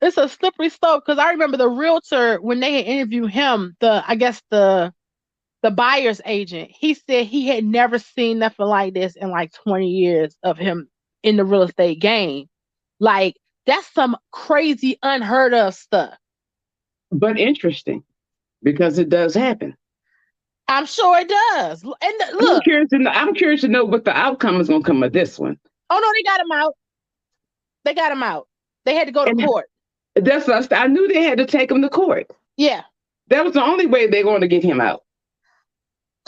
it's 0.00 0.16
a 0.16 0.28
slippery 0.28 0.68
slope. 0.70 1.04
Because 1.06 1.18
I 1.18 1.30
remember 1.30 1.56
the 1.56 1.68
realtor 1.68 2.40
when 2.40 2.60
they 2.60 2.74
had 2.74 2.86
interviewed 2.86 3.30
him, 3.30 3.76
the 3.80 4.02
I 4.06 4.16
guess 4.16 4.42
the 4.50 4.92
the 5.62 5.70
buyer's 5.70 6.20
agent, 6.26 6.70
he 6.72 6.94
said 6.94 7.26
he 7.26 7.48
had 7.48 7.64
never 7.64 7.98
seen 7.98 8.38
nothing 8.38 8.66
like 8.66 8.94
this 8.94 9.16
in 9.16 9.30
like 9.30 9.52
20 9.52 9.88
years 9.88 10.36
of 10.44 10.58
him 10.58 10.88
in 11.22 11.36
the 11.36 11.44
real 11.44 11.62
estate 11.64 12.00
game. 12.00 12.46
Like 13.00 13.36
that's 13.66 13.86
some 13.94 14.16
crazy, 14.32 14.98
unheard 15.02 15.54
of 15.54 15.74
stuff. 15.74 16.16
But 17.10 17.38
interesting, 17.38 18.04
because 18.62 18.98
it 18.98 19.08
does 19.08 19.34
happen. 19.34 19.76
I'm 20.68 20.84
sure 20.86 21.18
it 21.18 21.28
does. 21.28 21.82
And 21.82 21.94
the- 22.00 22.26
I'm 22.32 22.36
look, 22.38 22.64
curious 22.64 22.90
to 22.90 22.98
know. 22.98 23.10
I'm 23.10 23.34
curious 23.34 23.62
to 23.62 23.68
know 23.68 23.84
what 23.84 24.04
the 24.04 24.16
outcome 24.16 24.60
is 24.60 24.68
going 24.68 24.82
to 24.82 24.86
come 24.86 25.02
of 25.02 25.12
this 25.12 25.38
one. 25.38 25.58
oh 25.90 25.98
no, 25.98 26.12
they 26.14 26.22
got 26.22 26.40
him 26.40 26.52
out. 26.52 26.74
They 27.84 27.94
got 27.94 28.12
him 28.12 28.22
out. 28.22 28.46
They 28.84 28.94
had 28.94 29.06
to 29.06 29.12
go 29.12 29.24
to 29.24 29.30
And- 29.30 29.44
court. 29.44 29.66
That's 30.14 30.48
what 30.48 30.72
I, 30.72 30.84
I 30.84 30.86
knew 30.88 31.06
they 31.08 31.22
had 31.22 31.38
to 31.38 31.46
take 31.46 31.70
him 31.70 31.80
to 31.82 31.88
court. 31.88 32.26
Yeah. 32.56 32.82
That 33.28 33.44
was 33.44 33.54
the 33.54 33.62
only 33.62 33.86
way 33.86 34.06
they're 34.08 34.24
going 34.24 34.40
to 34.40 34.48
get 34.48 34.64
him 34.64 34.80
out. 34.80 35.02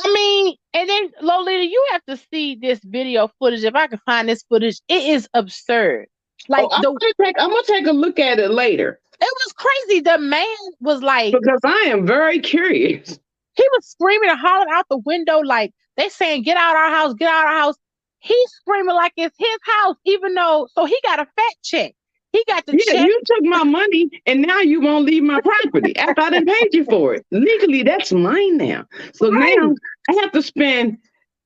I 0.03 0.13
mean, 0.15 0.57
and 0.73 0.89
then 0.89 1.11
Lolita, 1.21 1.65
you 1.67 1.87
have 1.93 2.05
to 2.07 2.17
see 2.31 2.55
this 2.55 2.79
video 2.85 3.29
footage. 3.39 3.65
If 3.65 3.75
I 3.75 3.87
can 3.89 3.99
find 4.07 4.29
this 4.29 4.45
footage, 4.49 4.81
it 4.89 5.03
is 5.11 5.29
absurd. 5.35 6.07
Oh, 6.43 6.49
like 6.53 6.67
Oh, 6.73 6.77
I'm, 6.77 6.83
the 6.83 7.01
gonna 7.01 7.15
take, 7.25 7.37
I'm 7.41 7.51
gonna 7.51 7.63
take 7.67 7.87
a 7.87 7.93
look 7.93 8.19
at 8.21 8.39
it 8.41 8.51
later 8.51 9.01
it 9.21 9.35
was 9.47 9.53
crazy. 9.55 10.01
The 10.01 10.19
man 10.19 10.47
was 10.81 11.03
like 11.03 11.39
because 11.39 11.61
I 11.65 11.85
am 11.89 12.07
very 12.07 12.41
curious. 12.41 13.19
he 13.57 13.65
was 13.73 13.87
screaming 13.87 14.31
and 14.31 14.39
hollering 14.41 14.73
out 14.73 14.87
the 14.91 14.99
window, 14.99 15.41
like 15.41 15.73
they 15.97 16.09
saying, 16.11 16.45
"Get 16.45 16.57
out 16.59 16.77
our 16.77 16.91
house, 16.91 17.15
get 17.15 17.29
out 17.31 17.47
our 17.47 17.59
house." 17.59 17.77
He's 18.21 18.51
screaming 18.53 18.95
like 18.97 19.13
it's 19.17 19.37
his 19.39 19.59
house, 19.65 19.97
even 20.07 20.35
though 20.35 20.69
so 20.75 20.87
he 20.87 20.99
got 21.05 21.21
a 21.21 21.27
fat 21.27 21.55
check. 21.65 21.95
He 22.33 22.45
got 22.47 22.67
the 22.67 22.75
Yeah, 22.75 22.81
check. 22.81 23.11
you 23.11 23.23
took 23.27 23.45
my 23.45 23.65
money 23.65 24.11
and 24.27 24.43
now 24.43 24.61
you 24.61 24.81
won't 24.83 25.07
leave 25.07 25.23
my 25.25 25.41
property 25.41 25.97
after 25.97 26.21
I 26.23 26.31
didn't 26.31 26.49
pay 26.49 26.69
you 26.73 26.85
for 26.85 27.15
it. 27.15 27.27
Legally, 27.33 27.83
that's 27.83 28.13
mine 28.13 28.59
now. 28.59 28.87
So 29.15 29.31
Right. 29.31 29.59
now 29.59 29.75
I 30.11 30.15
have 30.23 30.33
to 30.33 30.43
spend 30.43 30.99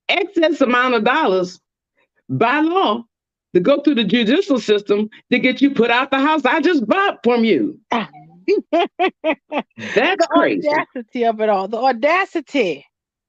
excess 0.09 0.61
amount 0.61 0.95
of 0.95 1.05
dollars 1.05 1.61
by 2.29 2.61
law 2.61 3.05
to 3.55 3.61
go 3.61 3.81
through 3.81 3.95
the 3.95 4.03
judicial 4.03 4.59
system 4.59 5.09
to 5.31 5.39
get 5.39 5.61
you 5.61 5.71
put 5.71 5.89
out 5.91 6.11
the 6.11 6.19
house 6.19 6.45
I 6.45 6.61
just 6.61 6.85
bought 6.87 7.19
from 7.23 7.45
you. 7.45 7.79
That's 9.77 10.27
the 10.27 10.27
crazy. 10.27 10.67
audacity 10.67 11.25
of 11.25 11.41
it 11.41 11.49
all. 11.49 11.67
The 11.67 11.77
audacity. 11.77 12.85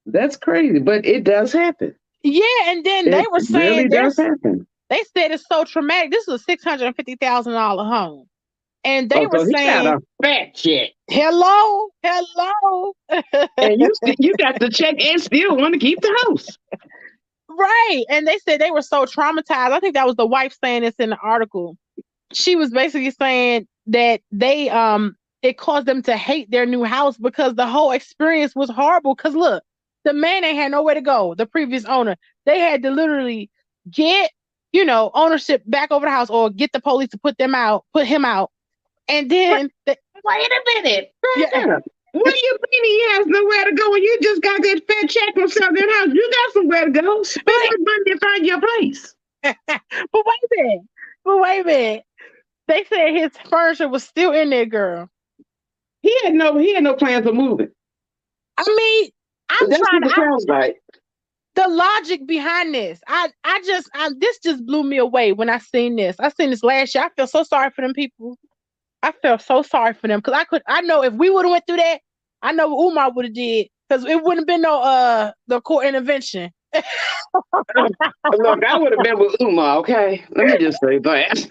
That's 0.07 0.37
crazy, 0.37 0.81
but 0.81 1.07
it 1.07 1.25
does 1.25 1.53
happen. 1.53 1.95
Yeah, 2.23 2.43
and 2.67 2.85
then 2.85 3.11
they 3.11 3.25
were 3.33 3.41
saying 3.41 3.77
really 3.77 3.89
does 3.89 4.17
happen. 4.17 4.67
They 4.91 5.03
said 5.17 5.33
it's 5.33 5.47
so 5.51 5.65
traumatic. 5.65 6.11
This 6.13 6.29
is 6.29 6.35
a 6.35 6.39
six 6.39 6.65
hundred 6.65 6.87
and 6.87 6.97
fifty 6.97 7.17
thousand 7.17 7.55
dollar 7.55 7.85
home, 7.85 8.27
and 8.85 9.11
they 9.11 9.17
Oh, 9.19 9.29
were 9.29 9.41
so 9.41 9.53
saying, 9.53 10.01
fat 10.23 10.55
check, 10.55 10.91
"Hello, 11.09 11.89
hello." 12.03 12.93
and 13.61 13.81
you 13.81 13.95
you 14.19 14.37
got 14.37 14.59
the 14.61 14.71
check 14.71 14.97
and 15.05 15.21
still 15.23 15.57
want 15.57 15.75
to 15.75 15.81
keep 15.81 16.01
the 16.03 16.17
house. 16.27 16.59
Right? 17.57 18.05
And 18.09 18.27
they 18.27 18.39
said 18.39 18.61
they 18.61 18.71
were 18.71 18.83
so 18.83 19.05
traumatized. 19.05 19.73
I 19.73 19.81
think 19.81 19.95
that 19.95 20.07
was 20.07 20.17
the 20.17 20.27
wife 20.27 20.57
saying 20.63 20.83
this 20.83 20.95
in 20.99 21.11
the 21.11 21.17
article. 21.17 21.77
She 22.33 22.57
was 22.57 22.71
basically 22.71 23.11
saying 23.11 23.67
that 23.87 24.21
they 24.31 24.69
um 24.71 25.17
it 25.43 25.59
caused 25.59 25.87
them 25.87 26.03
to 26.03 26.17
hate 26.17 26.51
their 26.51 26.67
new 26.67 26.85
house 26.85 27.17
because 27.17 27.55
the 27.55 27.67
whole 27.67 27.93
experience 27.93 28.55
was 28.55 28.71
horrible. 28.71 29.15
Because 29.15 29.35
look, 29.35 29.63
the 30.05 30.13
man 30.13 30.45
ain't 30.45 30.57
had 30.57 30.71
nowhere 30.71 30.95
to 30.95 31.01
go. 31.01 31.35
The 31.35 31.47
previous 31.47 31.85
owner, 31.85 32.17
they 32.45 32.59
had 32.59 32.83
to 32.83 32.91
literally 32.91 33.51
get 33.91 34.31
you 34.73 34.85
know 34.85 35.11
ownership 35.15 35.63
back 35.67 35.91
over 35.91 36.07
the 36.07 36.11
house 36.11 36.31
or 36.31 36.51
get 36.51 36.73
the 36.73 36.81
police 36.81 37.11
to 37.11 37.19
put 37.19 37.39
them 37.39 37.55
out, 37.55 37.85
put 37.93 38.07
him 38.07 38.25
out, 38.25 38.51
and 39.09 39.31
then 39.31 39.71
the, 39.87 39.97
Wait 40.25 40.49
a 40.51 40.83
minute. 40.83 41.13
Yeah. 41.37 41.79
What 42.17 42.35
do 42.35 42.41
you 42.43 42.59
mean 42.71 42.85
he 42.85 43.17
has 43.17 43.27
nowhere 43.27 43.65
to 43.67 43.73
go 43.75 43.91
when 43.91 44.03
you 44.03 44.19
just 44.23 44.43
got 44.43 44.63
that 44.63 44.83
fat 44.89 45.11
check 45.11 45.35
from 45.35 45.75
that 45.75 45.91
house? 46.01 46.15
You 46.15 46.31
got 46.33 46.53
somewhere 46.55 46.85
to 46.87 46.91
go. 46.91 47.23
Spend 47.23 47.47
that 47.47 47.79
money 47.81 48.19
find 48.21 48.47
your 48.47 48.61
place. 48.61 49.15
but 49.43 49.57
wait 50.15 50.25
a 50.25 50.49
minute, 50.57 50.83
but 51.25 51.41
wait 51.41 51.61
a 51.61 51.65
minute. 51.65 52.05
They 52.69 52.85
said 52.85 53.13
his 53.15 53.33
furniture 53.51 53.89
was 53.89 54.05
still 54.05 54.33
in 54.33 54.51
there, 54.51 54.67
girl. 54.67 55.11
He 56.03 56.17
had 56.25 56.35
no 56.35 56.57
he 56.59 56.75
had 56.75 56.85
no 56.85 56.95
plans 56.95 57.27
of 57.27 57.35
moving. 57.35 57.71
I 58.59 58.65
mean, 58.77 59.11
I'm 59.51 59.71
That's 59.71 59.83
trying 59.83 60.03
what 60.03 60.05
to 60.05 60.11
it 60.11 60.15
sounds 60.17 60.47
like. 60.49 60.77
the 61.57 61.69
logic 61.69 62.27
behind 62.27 62.75
this. 62.75 63.01
I 63.09 63.31
I 63.45 63.63
just 63.67 63.91
I, 63.95 64.11
this 64.19 64.39
just 64.41 64.67
blew 64.67 64.85
me 64.85 64.99
away 64.99 65.33
when 65.33 65.51
I 65.51 65.59
seen 65.59 65.97
this. 65.97 66.17
I 66.21 66.31
seen 66.31 66.51
this 66.51 66.63
last 66.65 66.95
year. 66.95 67.05
I 67.05 67.11
feel 67.11 67.27
so 67.27 67.43
sorry 67.43 67.71
for 67.71 67.83
them 67.83 67.95
people. 67.95 68.39
I 69.03 69.13
feel 69.13 69.39
so 69.39 69.63
sorry 69.63 69.95
for 69.95 70.09
them 70.09 70.21
because 70.21 70.35
I 70.35 70.45
could 70.45 70.63
I 70.67 70.83
know 70.83 71.03
if 71.05 71.13
we 71.15 71.31
would 71.31 71.45
have 71.45 71.53
went 71.53 71.67
through 71.67 71.77
that, 71.79 72.01
I 72.43 72.53
know 72.53 72.69
what 72.69 72.93
Umar 72.93 73.13
would 73.13 73.27
have 73.27 73.35
did 73.35 73.69
because 73.89 74.05
it 74.05 74.17
wouldn't 74.23 74.41
have 74.41 74.47
been 74.47 74.63
no 74.63 74.81
uh 74.81 75.33
the 75.47 75.61
court 75.61 75.87
intervention. 75.87 76.51
Look, 76.75 78.65
I 78.65 78.79
would 78.79 78.93
have 78.93 79.03
been 79.03 79.19
with 79.19 79.37
Umar, 79.41 79.79
okay? 79.79 80.25
Let 80.31 80.47
me 80.47 80.59
just 80.59 80.81
say 80.81 80.99
that. 80.99 81.49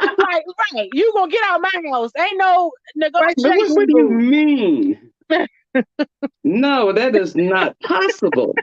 right, 0.00 0.42
right. 0.74 0.88
You 0.92 1.12
gonna 1.14 1.30
get 1.30 1.42
out 1.44 1.56
of 1.56 1.66
my 1.72 1.90
house? 1.90 2.10
Ain't 2.18 2.38
no 2.38 2.70
negotiation. 2.94 3.74
what, 3.74 3.76
what 3.76 3.88
do 3.88 3.98
you 3.98 4.10
mean? 4.10 5.10
no, 6.44 6.92
that 6.92 7.16
is 7.16 7.34
not 7.34 7.78
possible. 7.80 8.54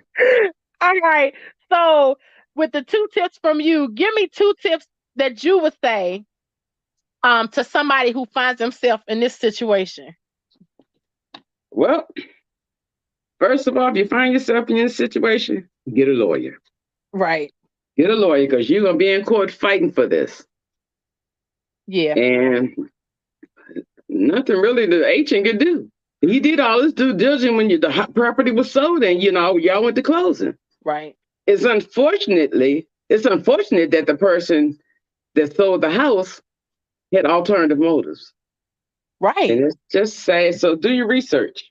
All 0.82 1.00
right. 1.04 1.34
So 1.72 2.18
with 2.56 2.72
the 2.72 2.84
two 2.84 3.08
tips 3.14 3.38
from 3.42 3.60
you, 3.60 3.90
give 3.92 4.14
me 4.16 4.28
two 4.28 4.54
tips 4.62 4.86
that 5.18 5.44
you 5.44 5.60
would 5.60 5.76
say 5.84 6.24
um 7.24 7.48
to 7.50 7.64
somebody 7.64 8.12
who 8.12 8.26
finds 8.34 8.62
himself 8.62 9.02
in 9.08 9.20
this 9.20 9.36
situation? 9.36 10.16
Well, 11.76 12.08
first 13.38 13.68
of 13.68 13.76
all, 13.76 13.90
if 13.90 13.98
you 13.98 14.08
find 14.08 14.32
yourself 14.32 14.70
in 14.70 14.78
this 14.78 14.96
situation, 14.96 15.70
get 15.94 16.08
a 16.08 16.12
lawyer. 16.12 16.58
Right. 17.12 17.54
Get 17.98 18.10
a 18.10 18.16
lawyer 18.16 18.48
because 18.48 18.70
you're 18.70 18.84
gonna 18.84 18.98
be 18.98 19.12
in 19.12 19.26
court 19.26 19.52
fighting 19.52 19.92
for 19.92 20.08
this. 20.08 20.46
Yeah. 21.88 22.18
And 22.18 22.90
nothing 24.08 24.56
really 24.56 24.86
the 24.86 25.06
agent 25.06 25.46
could 25.46 25.60
do. 25.60 25.92
He 26.22 26.40
did 26.40 26.62
all 26.62 26.82
his 26.82 26.94
due 26.94 27.14
diligence 27.14 27.56
when 27.56 27.70
you, 27.70 27.78
the 27.78 28.10
property 28.16 28.52
was 28.52 28.72
sold, 28.72 29.04
and 29.04 29.22
you 29.22 29.34
know 29.34 29.58
y'all 29.58 29.84
went 29.84 29.98
to 29.98 30.02
closing. 30.02 30.56
Right. 30.86 31.16
It's 31.46 31.66
unfortunately, 31.66 32.88
it's 33.10 33.26
unfortunate 33.26 33.92
that 33.92 34.08
the 34.08 34.16
person 34.16 34.80
that 35.36 35.54
sold 35.58 35.82
the 35.82 35.92
house 35.92 36.42
had 37.14 37.26
alternative 37.26 37.80
motives. 37.80 38.34
Right. 39.20 39.50
And 39.50 39.66
it's 39.66 39.76
just 39.92 40.20
sad. 40.20 40.56
So 40.56 40.76
do 40.76 40.92
your 40.94 41.08
research. 41.08 41.64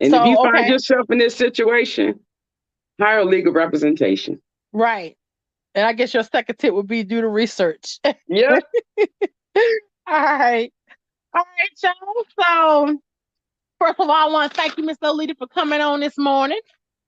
And 0.00 0.10
So, 0.12 0.22
if 0.22 0.28
you 0.28 0.36
find 0.36 0.68
yourself 0.68 1.06
in 1.10 1.18
this 1.18 1.34
situation, 1.34 2.20
hire 3.00 3.24
legal 3.24 3.52
representation. 3.52 4.40
Right. 4.72 5.16
And 5.74 5.86
I 5.86 5.92
guess 5.92 6.14
your 6.14 6.22
second 6.22 6.56
tip 6.58 6.74
would 6.74 6.86
be 6.86 7.02
do 7.04 7.20
the 7.20 7.28
research. 7.28 7.98
Yeah. 8.28 8.58
All 10.06 10.22
right. 10.22 10.72
All 11.34 11.44
right, 11.44 11.70
y'all. 11.82 12.24
So, 12.40 13.00
first 13.78 14.00
of 14.00 14.08
all, 14.08 14.10
I 14.10 14.32
want 14.32 14.52
to 14.52 14.56
thank 14.56 14.78
you, 14.78 14.84
Miss 14.84 14.96
Lolita, 15.02 15.34
for 15.36 15.46
coming 15.46 15.80
on 15.80 16.00
this 16.00 16.16
morning. 16.18 16.58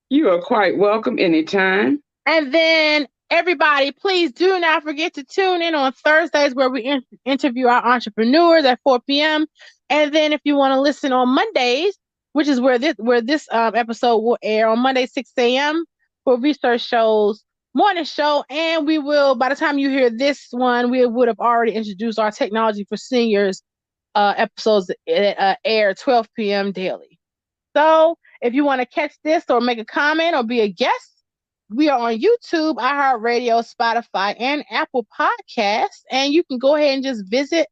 you 0.09 0.29
are 0.29 0.41
quite 0.41 0.77
welcome 0.77 1.17
anytime. 1.19 2.01
And 2.25 2.53
then, 2.53 3.07
everybody, 3.31 3.91
please 3.91 4.31
do 4.31 4.59
not 4.59 4.83
forget 4.83 5.15
to 5.15 5.23
tune 5.23 5.63
in 5.63 5.73
on 5.73 5.93
Thursdays 5.93 6.53
where 6.53 6.69
we 6.69 6.81
in- 6.81 7.03
interview 7.25 7.67
our 7.67 7.83
entrepreneurs 7.83 8.65
at 8.65 8.79
4 8.83 8.99
p.m. 9.07 9.47
And 9.89 10.13
then, 10.13 10.33
if 10.33 10.41
you 10.43 10.55
want 10.55 10.73
to 10.73 10.81
listen 10.81 11.11
on 11.11 11.29
Mondays, 11.29 11.97
which 12.33 12.47
is 12.47 12.61
where 12.61 12.77
this 12.77 12.95
where 12.97 13.21
this 13.21 13.47
um, 13.51 13.75
episode 13.75 14.17
will 14.19 14.37
air 14.43 14.67
on 14.67 14.79
Monday 14.79 15.07
6 15.07 15.31
a.m. 15.37 15.83
for 16.23 16.39
research 16.39 16.81
shows 16.81 17.43
morning 17.73 18.03
show 18.03 18.43
and 18.49 18.85
we 18.85 18.97
will 18.97 19.33
by 19.33 19.47
the 19.47 19.55
time 19.55 19.79
you 19.79 19.89
hear 19.89 20.09
this 20.09 20.47
one 20.51 20.91
we 20.91 21.05
would 21.05 21.29
have 21.29 21.39
already 21.39 21.71
introduced 21.71 22.19
our 22.19 22.29
technology 22.29 22.83
for 22.83 22.97
seniors 22.97 23.63
uh 24.13 24.33
episodes 24.35 24.87
that 24.87 25.41
uh, 25.41 25.55
air 25.63 25.93
12 25.93 26.27
p.m 26.35 26.73
daily 26.73 27.17
so 27.73 28.17
if 28.41 28.53
you 28.53 28.65
want 28.65 28.81
to 28.81 28.85
catch 28.85 29.13
this 29.23 29.45
or 29.49 29.61
make 29.61 29.79
a 29.79 29.85
comment 29.85 30.35
or 30.35 30.43
be 30.43 30.59
a 30.59 30.67
guest 30.67 31.10
we 31.73 31.89
are 31.89 31.99
on 31.99 32.19
youtube 32.19 32.75
iheartradio 32.75 33.63
spotify 33.63 34.35
and 34.39 34.63
apple 34.69 35.05
podcasts 35.17 36.03
and 36.11 36.33
you 36.33 36.43
can 36.43 36.57
go 36.57 36.75
ahead 36.75 36.95
and 36.95 37.03
just 37.03 37.23
visit 37.29 37.67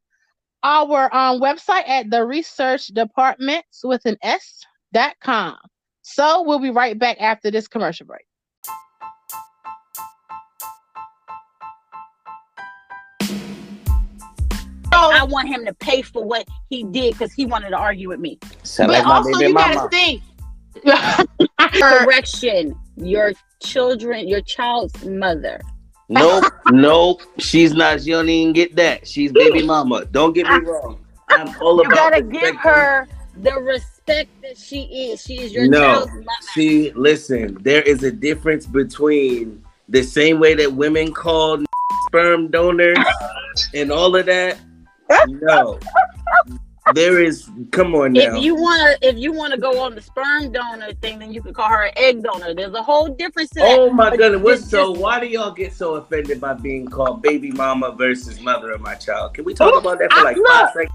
our 0.62 1.14
um, 1.14 1.40
website 1.40 1.88
at 1.88 2.10
the 2.10 2.24
research 2.24 2.88
departments 2.88 3.80
with 3.84 4.04
an 4.06 4.16
s 4.22 4.62
dot 4.92 5.14
com 5.22 5.56
so 6.02 6.42
we'll 6.42 6.58
be 6.58 6.70
right 6.70 6.98
back 6.98 7.16
after 7.20 7.50
this 7.50 7.68
commercial 7.68 8.06
break 8.06 8.24
I 14.92 15.24
want 15.24 15.48
him 15.48 15.64
to 15.66 15.74
pay 15.74 16.02
for 16.02 16.24
what 16.24 16.46
he 16.68 16.84
did 16.84 17.12
because 17.12 17.32
he 17.32 17.44
wanted 17.44 17.70
to 17.70 17.76
argue 17.76 18.08
with 18.08 18.20
me. 18.20 18.38
Sound 18.62 18.88
but 18.88 19.04
like 19.04 19.06
also 19.06 19.38
you 19.40 19.52
mama. 19.52 19.74
gotta 19.74 19.88
think 19.88 20.22
Correction, 21.74 22.74
your 23.00 23.32
children, 23.60 24.28
your 24.28 24.40
child's 24.42 25.04
mother. 25.04 25.60
Nope, 26.08 26.44
nope. 26.66 27.22
She's 27.38 27.72
not. 27.72 28.02
She 28.02 28.10
don't 28.10 28.28
even 28.28 28.52
get 28.52 28.74
that. 28.76 29.06
She's 29.06 29.32
baby 29.32 29.62
mama. 29.66 30.04
Don't 30.06 30.32
get 30.32 30.46
me 30.48 30.58
wrong. 30.66 30.98
I'm 31.28 31.48
all 31.60 31.76
You 31.76 31.82
about. 31.82 32.16
You 32.16 32.22
gotta 32.22 32.22
give 32.22 32.56
her 32.56 33.06
the 33.42 33.54
respect 33.60 34.28
that 34.42 34.58
she 34.58 34.82
is. 34.82 35.22
She 35.22 35.38
is 35.40 35.52
your 35.52 35.68
No. 35.68 35.80
child's 35.80 36.12
mother. 36.14 36.26
See, 36.52 36.90
listen. 36.92 37.58
There 37.60 37.82
is 37.82 38.02
a 38.02 38.10
difference 38.10 38.66
between 38.66 39.62
the 39.88 40.02
same 40.02 40.40
way 40.40 40.54
that 40.54 40.72
women 40.72 41.12
call 41.12 41.62
sperm 42.06 42.48
donors 42.48 42.98
and 43.72 43.92
all 43.92 44.16
of 44.16 44.26
that. 44.26 44.58
No, 45.26 45.78
there 46.94 47.20
is. 47.22 47.48
Come 47.72 47.94
on 47.94 48.12
now. 48.12 48.36
If 48.36 48.42
you 48.42 48.54
wanna, 48.54 48.96
if 49.02 49.16
you 49.16 49.32
wanna 49.32 49.56
go 49.58 49.80
on 49.80 49.94
the 49.94 50.00
sperm 50.00 50.52
donor 50.52 50.92
thing, 50.94 51.18
then 51.18 51.32
you 51.32 51.42
could 51.42 51.54
call 51.54 51.68
her 51.68 51.84
an 51.86 51.92
egg 51.96 52.22
donor. 52.22 52.54
There's 52.54 52.74
a 52.74 52.82
whole 52.82 53.08
difference 53.08 53.50
to 53.50 53.60
that. 53.60 53.78
Oh 53.78 53.90
my 53.90 54.10
But 54.10 54.18
goodness! 54.18 54.42
What's 54.42 54.60
it's 54.62 54.70
so? 54.70 54.90
just- 54.92 55.00
Why 55.02 55.20
do 55.20 55.26
y'all 55.26 55.52
get 55.52 55.72
so 55.72 55.94
offended 55.96 56.40
by 56.40 56.54
being 56.54 56.86
called 56.86 57.22
baby 57.22 57.50
mama 57.52 57.92
versus 57.92 58.40
mother 58.40 58.70
of 58.72 58.80
my 58.80 58.94
child? 58.94 59.34
Can 59.34 59.44
we 59.44 59.54
talk 59.54 59.74
about 59.78 59.98
that 59.98 60.12
for 60.12 60.24
like 60.24 60.36
five 60.48 60.70
seconds? 60.72 60.90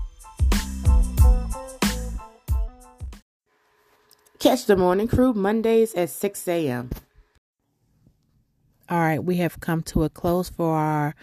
Catch 4.40 4.66
the 4.66 4.76
morning 4.76 5.08
crew 5.08 5.34
Mondays 5.34 5.94
at 5.96 6.10
6 6.10 6.48
a.m. 6.48 6.92
All 8.90 9.00
right, 9.00 9.24
we 9.24 9.38
have 9.38 9.60
come 9.60 9.82
to 9.84 10.04
a 10.04 10.10
close 10.10 10.50
for 10.50 10.76
our 10.78 11.16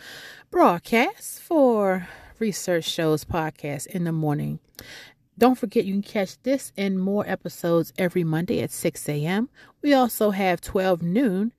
broadcast 0.50 1.38
for 1.40 2.08
Research 2.42 2.82
Shows 2.82 3.24
podcast 3.24 3.86
in 3.86 4.02
the 4.02 4.10
morning. 4.10 4.58
Don't 5.38 5.56
forget 5.56 5.84
you 5.84 5.92
can 5.92 6.02
catch 6.02 6.42
this 6.42 6.72
and 6.76 7.00
more 7.00 7.24
episodes 7.24 7.92
every 7.96 8.24
Monday 8.24 8.60
at 8.60 8.72
6 8.72 9.08
a.m. 9.08 9.48
We 9.80 9.94
also 9.94 10.30
have 10.30 10.60
12 10.60 11.02
noon 11.02 11.52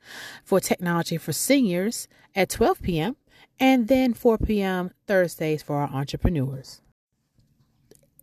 for 0.44 0.60
Technology 0.60 1.16
for 1.16 1.32
Seniors 1.32 2.10
at 2.36 2.50
12 2.50 2.82
p.m. 2.82 3.16
and 3.62 3.88
then 3.88 4.14
4 4.14 4.38
p.m. 4.40 4.92
Thursdays 5.08 5.64
for 5.64 5.78
our 5.78 5.88
entrepreneurs. 5.88 6.82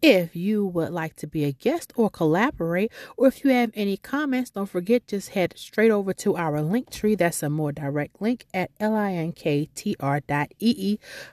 If 0.03 0.35
you 0.35 0.65
would 0.65 0.93
like 0.93 1.17
to 1.17 1.27
be 1.27 1.45
a 1.45 1.53
guest 1.53 1.93
or 1.95 2.09
collaborate, 2.09 2.91
or 3.19 3.27
if 3.29 3.45
you 3.45 3.51
have 3.51 3.71
any 3.75 3.99
comments, 3.99 4.51
don't 4.51 4.65
forget 4.65 5.07
just 5.07 5.31
head 5.31 5.53
straight 5.57 5.91
over 5.91 6.15
to 6.15 6.37
our 6.37 6.63
link 6.63 6.91
tree. 6.91 7.15
That's 7.15 7.43
a 7.43 7.51
more 7.51 7.71
direct 7.71 8.21
link 8.21 8.47
at 8.55 8.71
linktr.ee 8.79 9.39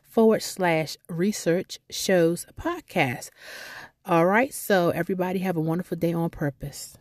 forward 0.04 0.44
slash 0.44 0.98
research 1.08 1.80
shows 1.90 2.46
podcast. 2.60 3.30
All 4.06 4.26
right, 4.26 4.54
so 4.54 4.90
everybody 4.90 5.40
have 5.40 5.56
a 5.56 5.62
wonderful 5.62 5.98
day 5.98 6.12
on 6.12 6.30
purpose. 6.30 6.98